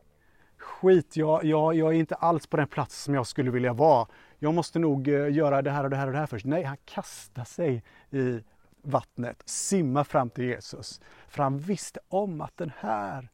skit, 0.61 1.15
jag, 1.15 1.45
jag, 1.45 1.75
jag 1.75 1.95
är 1.95 1.99
inte 1.99 2.15
alls 2.15 2.47
på 2.47 2.57
den 2.57 2.67
plats 2.67 3.03
som 3.03 3.13
jag 3.13 3.27
skulle 3.27 3.51
vilja 3.51 3.73
vara. 3.73 4.07
Jag 4.39 4.53
måste 4.53 4.79
nog 4.79 5.07
eh, 5.07 5.31
göra 5.31 5.61
det 5.61 5.71
här 5.71 5.83
och 5.83 5.89
det 5.89 5.95
här 5.95 6.07
och 6.07 6.13
det 6.13 6.19
här 6.19 6.25
först. 6.25 6.45
Nej, 6.45 6.63
han 6.63 6.77
kastar 6.85 7.43
sig 7.43 7.83
i 8.09 8.43
vattnet, 8.81 9.43
simmar 9.45 10.03
fram 10.03 10.29
till 10.29 10.43
Jesus. 10.43 11.01
För 11.27 11.43
han 11.43 11.59
visste 11.59 11.99
om 12.07 12.41
att 12.41 12.57
den 12.57 12.71
här 12.77 13.29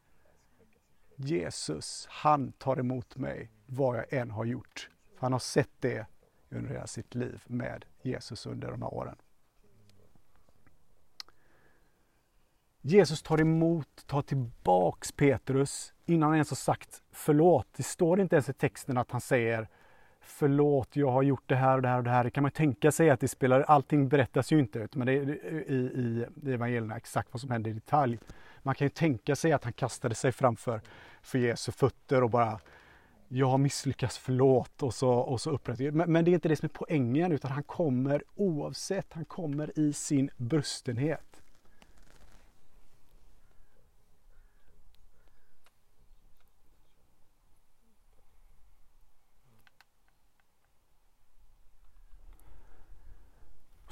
Jesus, 1.16 2.06
han 2.10 2.52
tar 2.52 2.78
emot 2.78 3.16
mig 3.16 3.50
vad 3.66 3.96
jag 3.96 4.12
än 4.12 4.30
har 4.30 4.44
gjort. 4.44 4.90
För 5.14 5.20
han 5.20 5.32
har 5.32 5.38
sett 5.38 5.70
det 5.80 6.06
under 6.50 6.70
hela 6.70 6.86
sitt 6.86 7.14
liv 7.14 7.42
med 7.46 7.84
Jesus 8.02 8.46
under 8.46 8.70
de 8.70 8.82
här 8.82 8.94
åren. 8.94 9.16
Jesus 12.80 13.22
tar 13.22 13.40
emot, 13.40 14.06
tar 14.06 14.22
tillbaks 14.22 15.12
Petrus 15.12 15.92
innan 16.08 16.28
han 16.28 16.36
ens 16.36 16.50
har 16.50 16.56
sagt 16.56 17.02
förlåt. 17.12 17.66
Det 17.76 17.82
står 17.82 18.20
inte 18.20 18.36
ens 18.36 18.48
i 18.48 18.52
texten 18.52 18.98
att 18.98 19.10
han 19.10 19.20
säger 19.20 19.68
förlåt, 20.20 20.96
jag 20.96 21.10
har 21.10 21.22
gjort 21.22 21.42
det 21.46 21.54
här 21.54 21.76
och 21.76 21.82
det 21.82 21.88
här 21.88 21.98
och 21.98 22.04
det 22.04 22.10
här. 22.10 22.24
Det 22.24 22.30
kan 22.30 22.42
man 22.42 22.50
tänka 22.50 22.92
sig 22.92 23.10
att 23.10 23.20
det 23.20 23.28
spelar, 23.28 23.60
allting 23.60 24.08
berättas 24.08 24.52
ju 24.52 24.58
inte 24.58 24.78
ut, 24.78 24.96
men 24.96 25.06
det 25.06 25.12
är 25.12 25.30
i, 25.70 25.74
i, 25.74 26.26
i 26.42 26.52
evangelierna 26.52 26.96
exakt 26.96 27.28
vad 27.32 27.40
som 27.40 27.50
händer 27.50 27.70
i 27.70 27.74
detalj. 27.74 28.18
Man 28.62 28.74
kan 28.74 28.84
ju 28.84 28.88
tänka 28.90 29.36
sig 29.36 29.52
att 29.52 29.64
han 29.64 29.72
kastade 29.72 30.14
sig 30.14 30.32
framför 30.32 30.80
för 31.22 31.38
Jesu 31.38 31.72
fötter 31.72 32.22
och 32.22 32.30
bara 32.30 32.60
jag 33.28 33.46
har 33.46 33.58
misslyckats, 33.58 34.18
förlåt 34.18 34.82
och 34.82 34.94
så, 34.94 35.10
och 35.10 35.40
så 35.40 35.50
upprättar 35.50 35.90
men, 35.90 36.12
men 36.12 36.24
det 36.24 36.30
är 36.30 36.32
inte 36.32 36.48
det 36.48 36.56
som 36.56 36.66
är 36.66 36.74
poängen 36.74 37.32
utan 37.32 37.50
han 37.50 37.62
kommer 37.62 38.22
oavsett, 38.34 39.06
han 39.12 39.24
kommer 39.24 39.78
i 39.78 39.92
sin 39.92 40.30
brustenhet. 40.36 41.42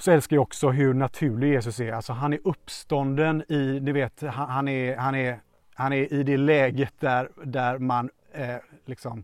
Så 0.07 0.11
älskar 0.11 0.35
jag 0.35 0.43
också 0.43 0.69
hur 0.69 0.93
naturlig 0.93 1.47
Jesus 1.47 1.79
är. 1.79 1.91
Alltså 1.91 2.13
han 2.13 2.33
är 2.33 2.39
uppstånden 2.43 3.43
i, 3.51 3.79
ni 3.79 3.91
vet, 3.91 4.21
han, 4.21 4.67
är, 4.67 4.97
han, 4.97 5.15
är, 5.15 5.39
han 5.73 5.93
är 5.93 6.13
i 6.13 6.23
det 6.23 6.37
läget 6.37 6.93
där, 6.99 7.29
där 7.43 7.77
man 7.77 8.09
eh, 8.31 8.55
liksom 8.85 9.23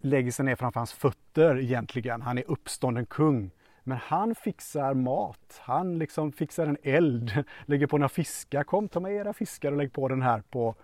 lägger 0.00 0.32
sig 0.32 0.44
ner 0.44 0.56
framför 0.56 0.80
hans 0.80 0.92
fötter 0.92 1.58
egentligen. 1.58 2.22
Han 2.22 2.38
är 2.38 2.44
uppstånden 2.46 3.06
kung. 3.06 3.50
Men 3.82 3.98
han 4.02 4.34
fixar 4.34 4.94
mat. 4.94 5.60
Han 5.60 5.98
liksom 5.98 6.32
fixar 6.32 6.66
en 6.66 6.78
eld, 6.82 7.44
lägger 7.66 7.86
på 7.86 7.98
några 7.98 8.08
fiskar. 8.08 8.64
Kom 8.64 8.88
ta 8.88 9.00
med 9.00 9.12
era 9.12 9.32
fiskar 9.32 9.72
och 9.72 9.78
lägg 9.78 9.92
på 9.92 10.08
den 10.08 10.22
här 10.22 10.42
på, 10.50 10.74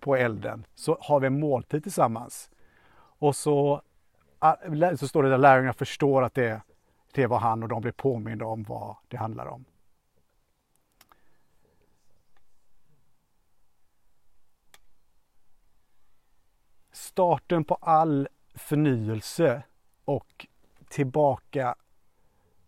på 0.00 0.16
elden. 0.16 0.66
Så 0.74 0.98
har 1.00 1.20
vi 1.20 1.26
en 1.26 1.40
måltid 1.40 1.82
tillsammans. 1.82 2.50
Och 2.96 3.36
så, 3.36 3.82
ah, 4.38 4.56
så 4.96 5.08
står 5.08 5.22
det 5.22 5.30
där 5.30 5.38
lärjungarna 5.38 5.72
förstår 5.72 6.22
att 6.22 6.34
det 6.34 6.48
är 6.48 6.60
det 7.16 7.26
var 7.26 7.38
han 7.38 7.62
och 7.62 7.68
de 7.68 7.80
blev 7.80 7.92
påminda 7.92 8.46
om 8.46 8.62
vad 8.62 8.96
det 9.08 9.16
handlar 9.16 9.46
om. 9.46 9.64
Starten 16.92 17.64
på 17.64 17.74
all 17.74 18.28
förnyelse 18.54 19.62
och 20.04 20.46
tillbaka 20.88 21.74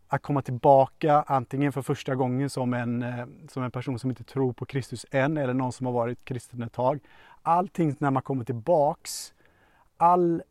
att 0.07 0.23
komma 0.23 0.43
tillbaka 0.43 1.23
antingen 1.27 1.73
för 1.73 1.83
första 1.83 2.15
gången 2.15 2.51
som 2.51 2.75
en, 2.75 3.03
eh, 3.03 3.27
som 3.49 3.63
en 3.63 3.71
person 3.71 3.99
som 3.99 4.11
inte 4.11 4.25
tror 4.25 4.53
på 4.53 4.67
Kristus 4.67 5.07
än 5.11 5.37
eller 5.37 5.55
någon 5.55 5.73
som 5.73 5.87
har 5.87 5.93
varit 5.93 6.25
kristen 6.25 6.63
ett 6.63 6.73
tag. 6.73 7.01
Allting 7.43 7.97
när 7.99 8.11
man 8.11 8.23
kommer 8.23 8.45
tillbaks, 8.45 9.35
all 9.97 10.43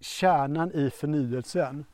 kärnan 0.00 0.72
i 0.72 0.90
förnyelsen 0.90 1.84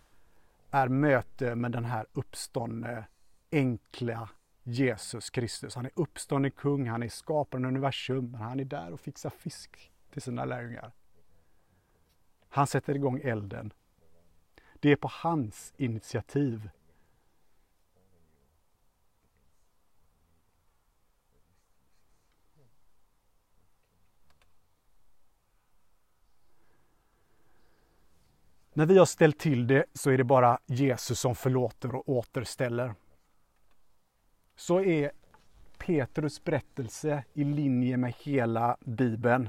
är 0.70 0.88
möte 0.88 1.54
med 1.54 1.72
den 1.72 1.84
här 1.84 2.06
uppståndne, 2.12 3.04
enkla 3.52 4.28
Jesus 4.62 5.30
Kristus. 5.30 5.74
Han 5.74 5.86
är 5.86 5.92
uppstånden 5.94 6.50
kung, 6.50 6.88
han 6.88 7.02
är 7.02 7.08
skaparen 7.08 7.64
av 7.64 7.68
universum, 7.68 8.30
men 8.30 8.40
han 8.40 8.60
är 8.60 8.64
där 8.64 8.92
och 8.92 9.00
fixar 9.00 9.30
fisk 9.30 9.90
till 10.12 10.22
sina 10.22 10.44
lärjungar. 10.44 10.92
Han 12.48 12.66
sätter 12.66 12.94
igång 12.94 13.20
elden. 13.24 13.72
Det 14.80 14.92
är 14.92 14.96
på 14.96 15.10
hans 15.12 15.72
initiativ 15.76 16.70
När 28.78 28.86
vi 28.86 28.98
har 28.98 29.06
ställt 29.06 29.38
till 29.38 29.66
det 29.66 29.84
så 29.94 30.10
är 30.10 30.18
det 30.18 30.24
bara 30.24 30.58
Jesus 30.66 31.20
som 31.20 31.34
förlåter 31.34 31.94
och 31.94 32.08
återställer. 32.08 32.94
Så 34.56 34.80
är 34.80 35.10
Petrus 35.78 36.44
berättelse 36.44 37.24
i 37.32 37.44
linje 37.44 37.96
med 37.96 38.14
hela 38.18 38.76
Bibeln. 38.80 39.48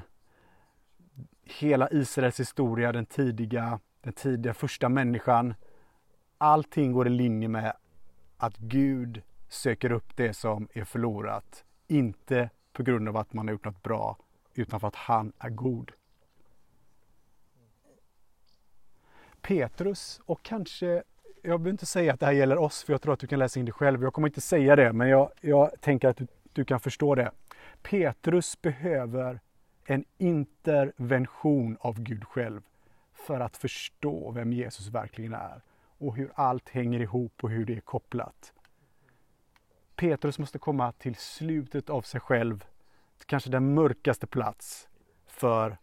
Hela 1.44 1.88
Israels 1.90 2.40
historia, 2.40 2.92
den 2.92 3.06
tidiga, 3.06 3.80
den 4.00 4.12
tidiga 4.12 4.54
första 4.54 4.88
människan. 4.88 5.54
Allting 6.38 6.92
går 6.92 7.06
i 7.06 7.10
linje 7.10 7.48
med 7.48 7.72
att 8.36 8.56
Gud 8.56 9.22
söker 9.48 9.92
upp 9.92 10.16
det 10.16 10.34
som 10.34 10.68
är 10.72 10.84
förlorat. 10.84 11.64
Inte 11.86 12.50
på 12.72 12.82
grund 12.82 13.08
av 13.08 13.16
att 13.16 13.32
man 13.32 13.48
har 13.48 13.52
gjort 13.52 13.64
något 13.64 13.82
bra, 13.82 14.18
utan 14.54 14.80
för 14.80 14.88
att 14.88 14.96
han 14.96 15.32
är 15.38 15.50
god. 15.50 15.92
Petrus 19.50 20.20
och 20.26 20.42
kanske, 20.42 20.86
jag 20.86 21.60
behöver 21.60 21.70
inte 21.70 21.86
säga 21.86 22.14
att 22.14 22.20
det 22.20 22.26
här 22.26 22.32
gäller 22.32 22.58
oss 22.58 22.84
för 22.84 22.92
jag 22.92 23.02
tror 23.02 23.12
att 23.12 23.20
du 23.20 23.26
kan 23.26 23.38
läsa 23.38 23.60
in 23.60 23.66
det 23.66 23.72
själv. 23.72 24.02
Jag 24.02 24.12
kommer 24.12 24.28
inte 24.28 24.40
säga 24.40 24.76
det 24.76 24.92
men 24.92 25.08
jag, 25.08 25.30
jag 25.40 25.80
tänker 25.80 26.08
att 26.08 26.16
du, 26.16 26.26
du 26.52 26.64
kan 26.64 26.80
förstå 26.80 27.14
det. 27.14 27.30
Petrus 27.82 28.62
behöver 28.62 29.40
en 29.84 30.04
intervention 30.18 31.76
av 31.80 32.00
Gud 32.00 32.24
själv 32.24 32.62
för 33.12 33.40
att 33.40 33.56
förstå 33.56 34.30
vem 34.30 34.52
Jesus 34.52 34.88
verkligen 34.88 35.34
är 35.34 35.62
och 35.98 36.16
hur 36.16 36.32
allt 36.34 36.68
hänger 36.68 37.00
ihop 37.00 37.44
och 37.44 37.50
hur 37.50 37.64
det 37.64 37.76
är 37.76 37.80
kopplat. 37.80 38.52
Petrus 39.96 40.38
måste 40.38 40.58
komma 40.58 40.92
till 40.92 41.14
slutet 41.14 41.90
av 41.90 42.02
sig 42.02 42.20
själv, 42.20 42.64
kanske 43.26 43.50
den 43.50 43.74
mörkaste 43.74 44.26
plats, 44.26 44.88
för 45.26 45.78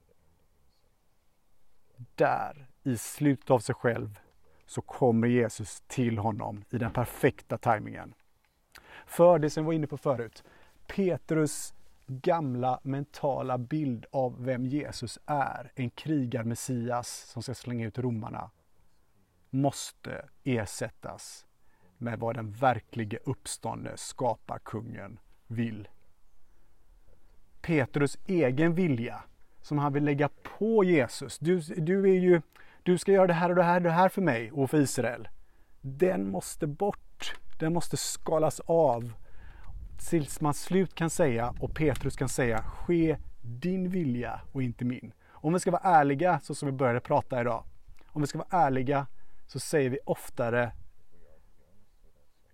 där, 2.15 2.67
i 2.87 2.97
slutet 2.97 3.49
av 3.49 3.59
sig 3.59 3.75
själv, 3.75 4.19
så 4.65 4.81
kommer 4.81 5.27
Jesus 5.27 5.83
till 5.87 6.17
honom 6.17 6.63
i 6.69 6.77
den 6.77 6.91
perfekta 6.91 7.57
tajmingen. 7.57 8.13
För 9.05 9.39
det 9.39 9.49
som 9.49 9.63
vi 9.63 9.65
var 9.65 9.73
inne 9.73 9.87
på 9.87 9.97
förut, 9.97 10.43
Petrus 10.87 11.73
gamla 12.07 12.79
mentala 12.83 13.57
bild 13.57 14.05
av 14.11 14.43
vem 14.43 14.65
Jesus 14.65 15.19
är, 15.25 15.71
en 15.75 15.89
krigar-Messias 15.89 17.07
som 17.07 17.43
ska 17.43 17.53
slänga 17.53 17.87
ut 17.87 17.97
romarna, 17.97 18.51
måste 19.49 20.25
ersättas 20.43 21.45
med 21.97 22.19
vad 22.19 22.35
den 22.35 22.51
verklige 22.51 23.19
uppståndne 23.25 23.91
skaparkungen 23.95 25.19
vill. 25.47 25.87
Petrus 27.61 28.17
egen 28.25 28.73
vilja 28.73 29.23
som 29.61 29.77
han 29.77 29.93
vill 29.93 30.03
lägga 30.03 30.29
på 30.57 30.83
Jesus. 30.83 31.39
Du, 31.39 31.59
du, 31.59 32.09
är 32.09 32.19
ju, 32.19 32.41
du 32.87 32.97
ska 32.97 33.11
göra 33.11 33.27
det 33.27 33.33
här 33.33 33.49
och 33.49 33.55
det 33.55 33.63
här 33.63 33.75
och 33.75 33.83
det 33.83 33.91
här 33.91 34.09
för 34.09 34.21
mig 34.21 34.51
och 34.51 34.69
för 34.69 34.77
Israel. 34.77 35.27
Den 35.81 36.29
måste 36.29 36.67
bort. 36.67 37.35
Den 37.59 37.73
måste 37.73 37.97
skalas 37.97 38.59
av 38.59 39.13
tills 40.09 40.41
man 40.41 40.53
slut 40.53 40.95
kan 40.95 41.09
säga 41.09 41.53
och 41.59 41.75
Petrus 41.75 42.15
kan 42.15 42.29
säga 42.29 42.63
ske 42.63 43.17
din 43.41 43.89
vilja 43.89 44.41
och 44.51 44.63
inte 44.63 44.85
min. 44.85 45.13
Om 45.29 45.53
vi 45.53 45.59
ska 45.59 45.71
vara 45.71 45.81
ärliga 45.81 46.39
så 46.39 46.55
som 46.55 46.65
vi 46.65 46.71
började 46.71 46.99
prata 46.99 47.41
idag. 47.41 47.63
Om 48.07 48.21
vi 48.21 48.27
ska 48.27 48.37
vara 48.37 48.65
ärliga 48.65 49.07
så 49.47 49.59
säger 49.59 49.89
vi 49.89 49.99
oftare 50.05 50.71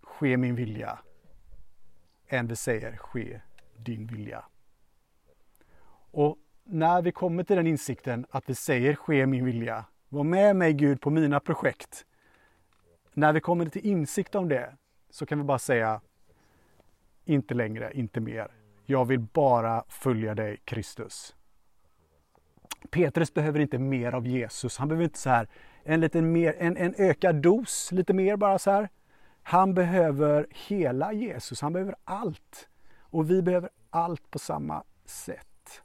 ske 0.02 0.38
min 0.38 0.56
vilja 0.56 1.00
än 2.28 2.48
vi 2.48 2.56
säger 2.56 2.98
ske 2.98 3.42
din 3.78 4.08
vilja. 4.08 4.46
Och 6.12 6.38
när 6.64 7.02
vi 7.02 7.12
kommer 7.12 7.44
till 7.44 7.56
den 7.56 7.68
insikten 7.68 8.26
att 8.30 8.50
vi 8.50 8.56
säger 8.56 8.96
ske 8.96 9.26
min 9.26 9.46
vilja, 9.46 9.86
var 10.14 10.24
med 10.24 10.56
mig 10.56 10.74
Gud 10.74 11.02
på 11.02 11.10
mina 11.10 11.40
projekt. 11.40 12.06
När 13.14 13.34
vi 13.34 13.42
kommer 13.42 13.66
till 13.66 13.86
insikt 13.86 14.36
om 14.36 14.50
det 14.50 14.78
så 15.10 15.26
kan 15.26 15.38
vi 15.38 15.44
bara 15.44 15.60
säga 15.60 16.02
inte 17.26 17.54
längre, 17.54 17.92
inte 17.94 18.20
mer. 18.20 18.52
Jag 18.86 19.06
vill 19.06 19.20
bara 19.20 19.84
följa 19.88 20.36
dig 20.36 20.58
Kristus. 20.66 21.36
Petrus 22.92 23.34
behöver 23.34 23.60
inte 23.60 23.78
mer 23.78 24.16
av 24.16 24.28
Jesus. 24.28 24.78
Han 24.78 24.88
behöver 24.88 25.04
inte 25.04 25.20
så 25.20 25.30
här 25.30 25.48
en 25.84 26.00
liten 26.00 26.32
mer, 26.32 26.56
en, 26.60 26.78
en 26.78 26.96
ökad 26.98 27.36
dos, 27.36 27.92
lite 27.92 28.14
mer 28.14 28.38
bara 28.38 28.60
så 28.60 28.72
här. 28.72 28.90
Han 29.44 29.74
behöver 29.74 30.48
hela 30.50 31.14
Jesus, 31.14 31.62
han 31.62 31.74
behöver 31.74 31.96
allt. 32.04 32.70
Och 33.00 33.32
vi 33.32 33.42
behöver 33.42 33.70
allt 33.90 34.32
på 34.32 34.40
samma 34.40 34.84
sätt. 35.06 35.84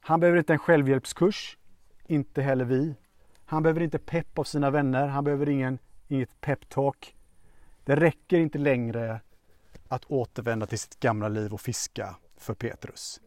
Han 0.00 0.20
behöver 0.20 0.38
inte 0.38 0.52
en 0.52 0.58
självhjälpskurs, 0.58 1.58
inte 2.08 2.42
heller 2.42 2.64
vi. 2.64 2.94
Han 3.44 3.62
behöver 3.62 3.80
inte 3.80 3.98
pepp 3.98 4.38
av 4.38 4.44
sina 4.44 4.70
vänner, 4.70 5.06
han 5.06 5.24
behöver 5.24 5.48
ingen, 5.48 5.78
inget 6.08 6.40
peptalk. 6.40 7.16
Det 7.84 7.96
räcker 7.96 8.38
inte 8.38 8.58
längre 8.58 9.20
att 9.88 10.04
återvända 10.04 10.66
till 10.66 10.78
sitt 10.78 11.00
gamla 11.00 11.28
liv 11.28 11.54
och 11.54 11.60
fiska 11.60 12.16
för 12.36 12.54
Petrus. 12.54 13.20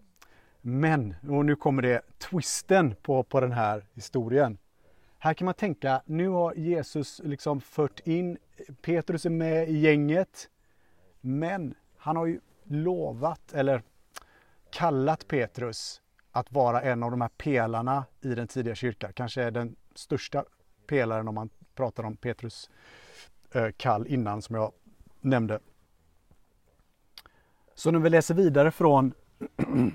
Men, 0.62 1.15
och 1.29 1.45
nu 1.45 1.55
kommer 1.55 1.82
det 1.82 2.01
twisten 2.17 2.95
på, 3.01 3.23
på 3.23 3.39
den 3.39 3.51
här 3.51 3.86
historien. 3.93 4.58
Här 5.17 5.34
kan 5.34 5.45
man 5.45 5.53
tänka, 5.53 6.01
nu 6.05 6.27
har 6.27 6.53
Jesus 6.53 7.21
liksom 7.23 7.62
fört 7.62 7.99
in, 7.99 8.38
Petrus 8.82 9.25
är 9.25 9.29
med 9.29 9.69
i 9.69 9.77
gänget. 9.77 10.49
Men 11.21 11.75
han 11.97 12.15
har 12.15 12.25
ju 12.25 12.39
lovat, 12.63 13.53
eller 13.53 13.84
kallat 14.69 15.27
Petrus 15.27 16.00
att 16.31 16.51
vara 16.51 16.81
en 16.81 17.03
av 17.03 17.11
de 17.11 17.21
här 17.21 17.29
pelarna 17.37 18.05
i 18.21 18.35
den 18.35 18.47
tidiga 18.47 18.75
kyrkan. 18.75 19.13
Kanske 19.13 19.43
är 19.43 19.51
den 19.51 19.75
största 19.95 20.45
pelaren 20.87 21.27
om 21.27 21.35
man 21.35 21.49
pratar 21.75 22.03
om 22.03 22.15
Petrus 22.15 22.69
eh, 23.51 23.67
kall 23.77 24.07
innan 24.07 24.41
som 24.41 24.55
jag 24.55 24.71
nämnde. 25.21 25.59
Så 27.73 27.91
när 27.91 27.99
vi 27.99 28.09
läser 28.09 28.33
vidare 28.33 28.71
från, 28.71 29.13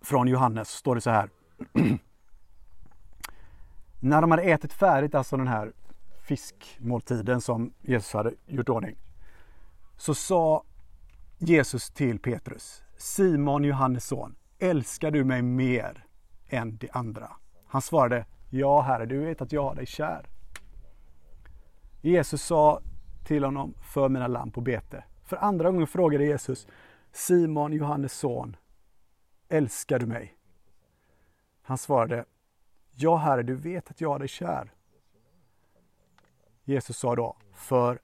från 0.00 0.28
Johannes 0.28 0.68
står 0.68 0.94
det 0.94 1.00
så 1.00 1.10
här. 1.10 1.30
när 4.00 4.20
de 4.20 4.30
hade 4.30 4.42
ätit 4.42 4.72
färdigt, 4.72 5.14
alltså 5.14 5.36
den 5.36 5.48
här 5.48 5.72
fiskmåltiden 6.22 7.40
som 7.40 7.72
Jesus 7.80 8.12
hade 8.12 8.34
gjort 8.46 8.68
ordning, 8.68 8.96
så 9.96 10.14
sa 10.14 10.64
Jesus 11.38 11.90
till 11.90 12.18
Petrus, 12.18 12.82
Simon 12.96 13.64
Johannes 13.64 14.04
son, 14.06 14.34
älskar 14.62 15.10
du 15.10 15.24
mig 15.24 15.42
mer 15.42 16.06
än 16.48 16.76
de 16.76 16.90
andra? 16.92 17.36
Han 17.66 17.82
svarade, 17.82 18.26
ja 18.50 18.80
herre, 18.80 19.06
du 19.06 19.18
vet 19.18 19.40
att 19.40 19.52
jag 19.52 19.62
har 19.62 19.74
dig 19.74 19.86
kär. 19.86 20.26
Jesus 22.00 22.42
sa 22.42 22.80
till 23.24 23.44
honom, 23.44 23.74
för 23.92 24.08
mina 24.08 24.26
lamm 24.26 24.50
på 24.50 24.60
bete. 24.60 25.04
För 25.24 25.36
andra 25.36 25.70
gången 25.70 25.86
frågade 25.86 26.24
Jesus, 26.24 26.66
Simon 27.12 27.72
Johannes 27.72 28.12
son, 28.12 28.56
älskar 29.48 29.98
du 29.98 30.06
mig? 30.06 30.36
Han 31.62 31.78
svarade, 31.78 32.24
Ja, 32.90 33.16
Herre, 33.16 33.42
du 33.42 33.54
vet 33.54 33.90
att 33.90 34.00
jag 34.00 34.08
har 34.08 34.18
dig 34.18 34.28
kär. 34.28 34.72
Jesus 36.64 36.96
sa 36.98 37.16
då, 37.16 37.36
för 37.54 37.98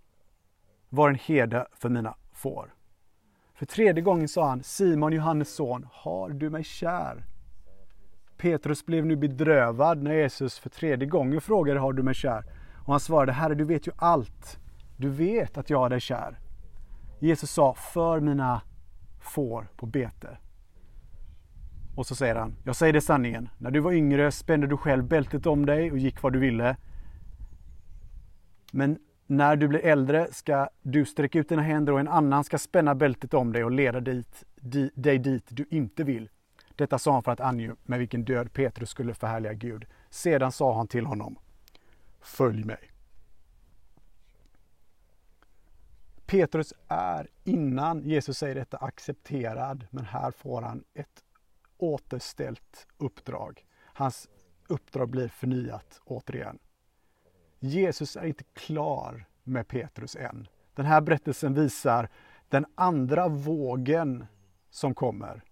var 0.89 1.09
en 1.09 1.15
herde 1.15 1.67
för 1.73 1.89
mina 1.89 2.17
får. 2.33 2.75
För 3.59 3.67
tredje 3.67 4.03
gången 4.03 4.29
sa 4.29 4.49
han, 4.49 4.63
Simon 4.63 5.13
Johannes 5.13 5.55
son, 5.55 5.87
har 5.93 6.31
du 6.31 6.51
mig 6.51 6.65
kär? 6.65 7.25
Petrus 8.37 8.87
blev 8.87 9.07
nu 9.07 9.17
bedrövad 9.17 10.03
när 10.03 10.15
Jesus 10.15 10.59
för 10.59 10.71
tredje 10.71 11.07
gången 11.07 11.41
frågade, 11.41 11.81
har 11.81 11.93
du 11.93 12.03
mig 12.03 12.15
kär? 12.15 12.45
Och 12.87 12.93
han 12.93 13.01
svarade, 13.01 13.33
Herre, 13.33 13.55
du 13.55 13.65
vet 13.65 13.87
ju 13.87 13.93
allt. 13.97 14.59
Du 14.97 15.09
vet 15.09 15.59
att 15.59 15.71
jag 15.71 15.79
har 15.79 15.91
dig 15.91 16.01
kär. 16.01 16.39
Jesus 17.19 17.51
sa, 17.51 17.75
för 17.75 18.21
mina 18.21 18.63
får 19.21 19.69
på 19.77 19.87
bete. 19.87 20.39
Och 21.97 22.07
så 22.07 22.15
säger 22.15 22.35
han, 22.35 22.57
jag 22.65 22.77
säger 22.77 22.93
det 22.93 23.01
sanningen. 23.01 23.49
När 23.59 23.71
du 23.71 23.81
var 23.81 23.93
yngre 23.93 24.33
spände 24.33 24.67
du 24.67 24.77
själv 24.77 25.05
bältet 25.05 25.47
om 25.47 25.67
dig 25.67 25.93
och 25.93 25.99
gick 25.99 26.23
vad 26.23 26.33
du 26.33 26.39
ville. 26.39 26.77
Men 28.73 28.99
när 29.31 29.57
du 29.57 29.69
blir 29.69 29.85
äldre 29.85 30.33
ska 30.33 30.69
du 30.83 31.05
sträcka 31.05 31.39
ut 31.39 31.49
dina 31.49 31.63
händer 31.63 31.93
och 31.93 32.01
en 32.01 32.09
annan 32.09 32.45
ska 32.45 32.59
spänna 32.59 32.95
bältet 32.95 33.35
om 33.35 33.53
dig 33.53 33.65
och 33.65 33.71
leda 33.71 34.01
dit, 34.01 34.45
di, 34.57 34.91
dig 34.95 35.19
dit 35.19 35.45
du 35.49 35.67
inte 35.71 36.05
vill. 36.05 36.29
Detta 36.77 36.99
sa 36.99 37.13
han 37.13 37.23
för 37.23 37.33
att 37.33 37.41
ange 37.41 37.75
med 37.83 37.99
vilken 37.99 38.25
död 38.25 38.53
Petrus 38.53 38.91
skulle 38.91 39.15
förhärliga 39.15 39.53
Gud. 39.53 39.85
Sedan 40.11 40.53
sa 40.53 40.75
han 40.75 40.89
till 40.89 41.07
honom, 41.07 41.39
följ 42.21 42.65
mig. 42.65 42.91
Petrus 46.27 46.75
är 46.89 47.29
innan 47.45 48.03
Jesus 48.03 48.39
säger 48.39 48.55
detta 48.55 48.77
accepterad, 48.77 49.87
men 49.91 50.05
här 50.05 50.31
får 50.31 50.63
han 50.63 50.85
ett 50.95 51.25
återställt 51.77 52.87
uppdrag. 52.97 53.67
Hans 53.85 54.29
uppdrag 54.69 55.09
blir 55.09 55.29
förnyat 55.29 56.01
återigen. 56.05 56.59
Jesus 57.59 58.17
är 58.17 58.27
inte 58.27 58.45
klar 58.45 59.25
med 59.45 59.69
Petrus 59.69 60.17
än. 60.17 60.49
Den 60.75 60.87
här 60.87 61.01
berättelsen 61.01 61.55
visar 61.55 62.09
den 62.49 62.67
andra 62.75 63.29
vågen 63.29 64.27
som 64.71 64.95
kommer. 64.95 65.43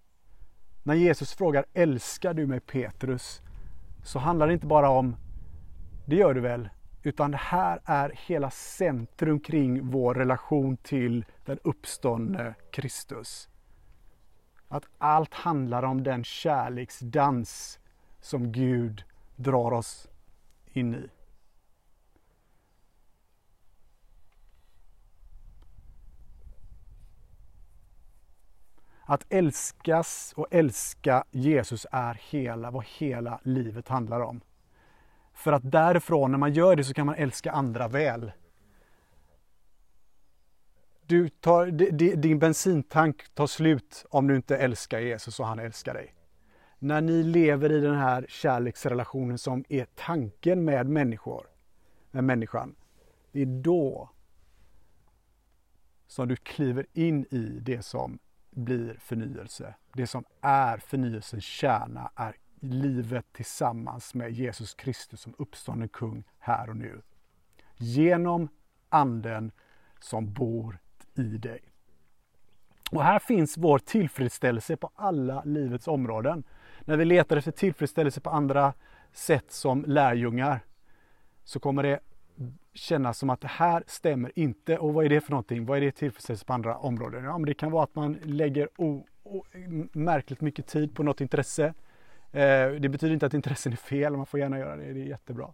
När 0.83 0.95
Jesus 0.95 1.35
frågar 1.35 1.65
älskar 1.73 2.35
du 2.35 2.47
mig 2.47 2.61
Petrus? 2.61 3.43
Så 4.05 4.19
handlar 4.19 4.47
det 4.47 4.53
inte 4.53 4.67
bara 4.67 4.91
om 4.91 5.17
det 6.07 6.17
gör 6.17 6.35
du 6.35 6.41
väl? 6.41 6.69
Utan 7.03 7.31
det 7.31 7.37
här 7.37 7.81
är 7.85 8.13
hela 8.27 8.51
centrum 8.51 9.41
kring 9.41 9.91
vår 9.91 10.15
relation 10.15 10.77
till 10.77 11.25
den 11.45 11.59
uppståndne 11.65 12.55
Kristus. 12.71 13.49
Att 14.69 14.85
allt 14.99 15.35
handlar 15.35 15.83
om 15.83 16.03
den 16.03 16.25
kärleksdans 16.25 17.79
som 18.21 18.53
Gud 18.53 19.05
drar 19.37 19.73
oss 19.73 20.09
in 20.73 20.95
i. 20.95 21.09
Att 29.09 29.27
älskas 29.29 30.33
och 30.37 30.47
älska 30.51 31.25
Jesus 31.31 31.87
är 31.93 32.21
hela 32.31 32.71
vad 32.71 32.85
hela 32.85 33.41
livet 33.43 33.89
handlar 33.89 34.21
om. 34.21 34.41
För 35.33 35.53
att 35.53 35.71
därifrån, 35.71 36.31
när 36.31 36.39
man 36.39 36.53
gör 36.53 36.77
det, 36.77 36.85
så 36.85 36.95
kan 36.95 37.07
man 37.07 37.15
älska 37.15 37.53
andra 37.53 37.89
väl. 37.89 38.33
Du 41.07 41.29
tar, 41.29 41.67
din 42.17 42.39
bensintank 42.39 43.35
tar 43.35 43.47
slut 43.47 44.07
om 44.11 44.27
du 44.27 44.37
inte 44.37 44.57
älskar 44.57 45.01
Jesus 45.01 45.41
och 45.41 45.47
han 45.47 45.59
älskar 45.59 45.95
dig. 45.95 46.15
När 46.79 47.01
ni 47.01 47.23
lever 47.23 47.73
i 47.73 47.81
den 47.81 47.95
här 47.95 48.27
kärleksrelationen 48.29 49.39
som 49.39 49.65
är 49.69 49.87
tanken 49.95 50.65
med 50.65 50.87
människor, 50.87 51.47
med 52.11 52.25
människan. 52.25 52.75
Det 53.33 53.43
är 53.43 53.63
då 53.63 54.11
som 56.07 56.29
du 56.29 56.37
kliver 56.37 56.87
in 56.93 57.27
i 57.31 57.59
det 57.63 57.83
som 57.83 58.19
blir 58.57 58.97
förnyelse. 59.01 59.75
Det 59.93 60.07
som 60.07 60.25
är 60.41 60.79
förnyelsens 60.79 61.45
kärna 61.45 62.11
är 62.15 62.37
livet 62.61 63.33
tillsammans 63.33 64.15
med 64.15 64.31
Jesus 64.33 64.75
Kristus 64.75 65.21
som 65.21 65.35
uppstånden 65.39 65.89
kung 65.89 66.25
här 66.39 66.71
och 66.71 66.77
nu. 66.77 67.03
Genom 67.77 68.49
anden 68.89 69.53
som 70.01 70.33
bor 70.33 70.79
i 71.15 71.23
dig. 71.23 71.61
Och 72.91 73.05
här 73.05 73.19
finns 73.19 73.57
vår 73.57 73.79
tillfredsställelse 73.79 74.77
på 74.77 74.91
alla 74.95 75.43
livets 75.45 75.89
områden. 75.89 76.45
När 76.85 76.97
vi 76.97 77.05
letar 77.05 77.37
efter 77.37 77.53
tillfredsställelse 77.53 78.21
på 78.21 78.31
andra 78.31 78.73
sätt 79.13 79.53
som 79.53 79.85
lärjungar 79.85 80.61
så 81.45 81.61
kommer 81.61 81.83
det 81.83 82.01
känna 82.77 83.15
som 83.15 83.31
att 83.31 83.41
det 83.41 83.49
här 83.49 83.85
stämmer 83.87 84.33
inte. 84.35 84.79
Och 84.79 84.95
vad 84.95 85.05
är 85.05 85.09
det 85.09 85.21
för 85.21 85.31
någonting? 85.31 85.67
Vad 85.67 85.79
är 85.79 85.81
det 85.81 85.93
tillfredsställelse 85.93 86.45
på 86.45 86.53
andra 86.53 86.77
områden? 86.77 87.25
Ja, 87.25 87.39
men 87.39 87.47
det 87.47 87.55
kan 87.55 87.71
vara 87.71 87.85
att 87.85 87.95
man 87.95 88.19
lägger 88.23 88.69
o, 88.77 89.07
o, 89.23 89.45
märkligt 89.93 90.41
mycket 90.41 90.67
tid 90.67 90.95
på 90.95 91.03
något 91.03 91.21
intresse. 91.21 91.75
Eh, 92.33 92.71
det 92.81 92.89
betyder 92.89 93.15
inte 93.15 93.27
att 93.27 93.35
intressen 93.35 93.73
är 93.73 93.77
fel, 93.77 94.17
man 94.17 94.27
får 94.27 94.41
gärna 94.41 94.59
göra 94.59 94.77
det, 94.77 94.93
det 94.93 95.01
är 95.01 95.07
jättebra. 95.07 95.53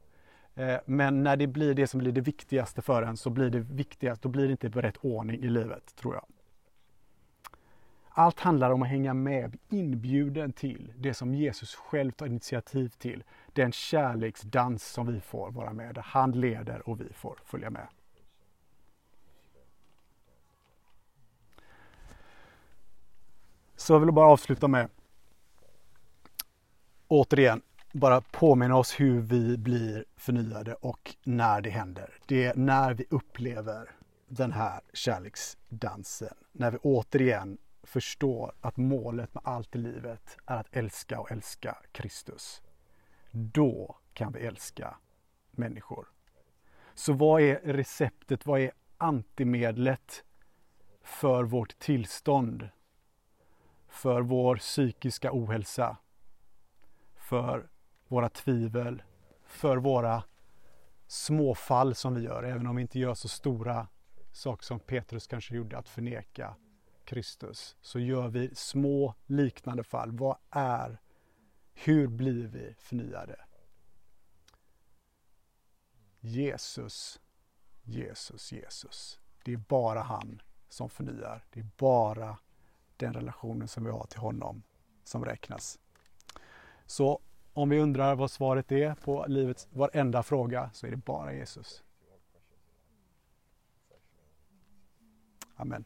Eh, 0.54 0.76
men 0.86 1.22
när 1.22 1.36
det 1.36 1.46
blir 1.46 1.74
det 1.74 1.86
som 1.86 2.00
blir 2.00 2.12
det 2.12 2.20
viktigaste 2.20 2.82
för 2.82 3.02
en 3.02 3.16
så 3.16 3.30
blir 3.30 3.50
det 3.50 3.60
viktigast, 3.60 4.22
då 4.22 4.28
blir 4.28 4.46
det 4.46 4.50
inte 4.50 4.70
på 4.70 4.80
rätt 4.80 4.96
ordning 5.00 5.42
i 5.42 5.48
livet, 5.48 5.96
tror 5.96 6.14
jag. 6.14 6.24
Allt 8.14 8.40
handlar 8.40 8.70
om 8.70 8.82
att 8.82 8.88
hänga 8.88 9.14
med, 9.14 9.58
inbjuden 9.68 10.52
till 10.52 10.92
det 10.96 11.14
som 11.14 11.34
Jesus 11.34 11.74
själv 11.74 12.10
tar 12.10 12.26
initiativ 12.26 12.88
till. 12.88 13.24
Den 13.52 13.72
kärleksdans 13.72 14.84
som 14.84 15.06
vi 15.06 15.20
får 15.20 15.50
vara 15.50 15.72
med, 15.72 15.94
där 15.94 16.02
han 16.02 16.32
leder 16.32 16.88
och 16.88 17.00
vi 17.00 17.12
får 17.12 17.38
följa 17.44 17.70
med. 17.70 17.86
Så 23.76 23.92
jag 23.92 24.00
vill 24.00 24.12
bara 24.12 24.26
avsluta 24.26 24.68
med 24.68 24.88
återigen 27.08 27.62
bara 27.92 28.20
påminna 28.20 28.76
oss 28.76 29.00
hur 29.00 29.20
vi 29.20 29.58
blir 29.58 30.04
förnyade 30.16 30.74
och 30.74 31.14
när 31.24 31.60
det 31.60 31.70
händer. 31.70 32.18
Det 32.26 32.44
är 32.44 32.54
när 32.54 32.94
vi 32.94 33.04
upplever 33.10 33.90
den 34.28 34.52
här 34.52 34.80
kärleksdansen. 34.92 36.34
När 36.52 36.70
vi 36.70 36.78
återigen 36.78 37.58
förstår 37.82 38.52
att 38.60 38.76
målet 38.76 39.34
med 39.34 39.42
allt 39.46 39.76
i 39.76 39.78
livet 39.78 40.36
är 40.46 40.56
att 40.56 40.76
älska 40.76 41.20
och 41.20 41.32
älska 41.32 41.76
Kristus. 41.92 42.62
Då 43.30 43.98
kan 44.12 44.32
vi 44.32 44.40
älska 44.40 44.96
människor. 45.50 46.08
Så 46.94 47.12
vad 47.12 47.42
är 47.42 47.60
receptet? 47.64 48.46
Vad 48.46 48.60
är 48.60 48.72
antimedlet 48.98 50.24
för 51.02 51.44
vårt 51.44 51.78
tillstånd? 51.78 52.68
För 53.88 54.20
vår 54.22 54.56
psykiska 54.56 55.30
ohälsa? 55.32 55.96
För 57.16 57.70
våra 58.08 58.28
tvivel? 58.28 59.02
För 59.46 59.76
våra 59.76 60.22
småfall 61.06 61.94
som 61.94 62.14
vi 62.14 62.22
gör, 62.22 62.42
även 62.42 62.66
om 62.66 62.76
vi 62.76 62.82
inte 62.82 62.98
gör 62.98 63.14
så 63.14 63.28
stora 63.28 63.88
saker 64.32 64.64
som 64.64 64.80
Petrus 64.80 65.26
kanske 65.26 65.54
gjorde, 65.54 65.78
att 65.78 65.88
förneka 65.88 66.56
Kristus 67.04 67.76
så 67.80 67.98
gör 67.98 68.28
vi 68.28 68.54
små 68.54 69.14
liknande 69.26 69.84
fall. 69.84 70.12
Vad 70.12 70.36
är, 70.50 71.00
hur 71.74 72.06
blir 72.06 72.46
vi 72.46 72.74
förnyade? 72.78 73.36
Jesus, 76.20 77.20
Jesus, 77.82 78.52
Jesus. 78.52 79.20
Det 79.44 79.52
är 79.52 79.56
bara 79.56 80.02
han 80.02 80.42
som 80.68 80.90
förnyar. 80.90 81.44
Det 81.50 81.60
är 81.60 81.68
bara 81.76 82.38
den 82.96 83.14
relationen 83.14 83.68
som 83.68 83.84
vi 83.84 83.90
har 83.90 84.06
till 84.06 84.20
honom 84.20 84.62
som 85.04 85.24
räknas. 85.24 85.78
Så 86.86 87.20
om 87.52 87.68
vi 87.68 87.80
undrar 87.80 88.14
vad 88.14 88.30
svaret 88.30 88.72
är 88.72 88.94
på 88.94 89.24
livets 89.28 89.68
varenda 89.72 90.22
fråga 90.22 90.70
så 90.72 90.86
är 90.86 90.90
det 90.90 90.96
bara 90.96 91.34
Jesus. 91.34 91.82
Amen. 95.54 95.84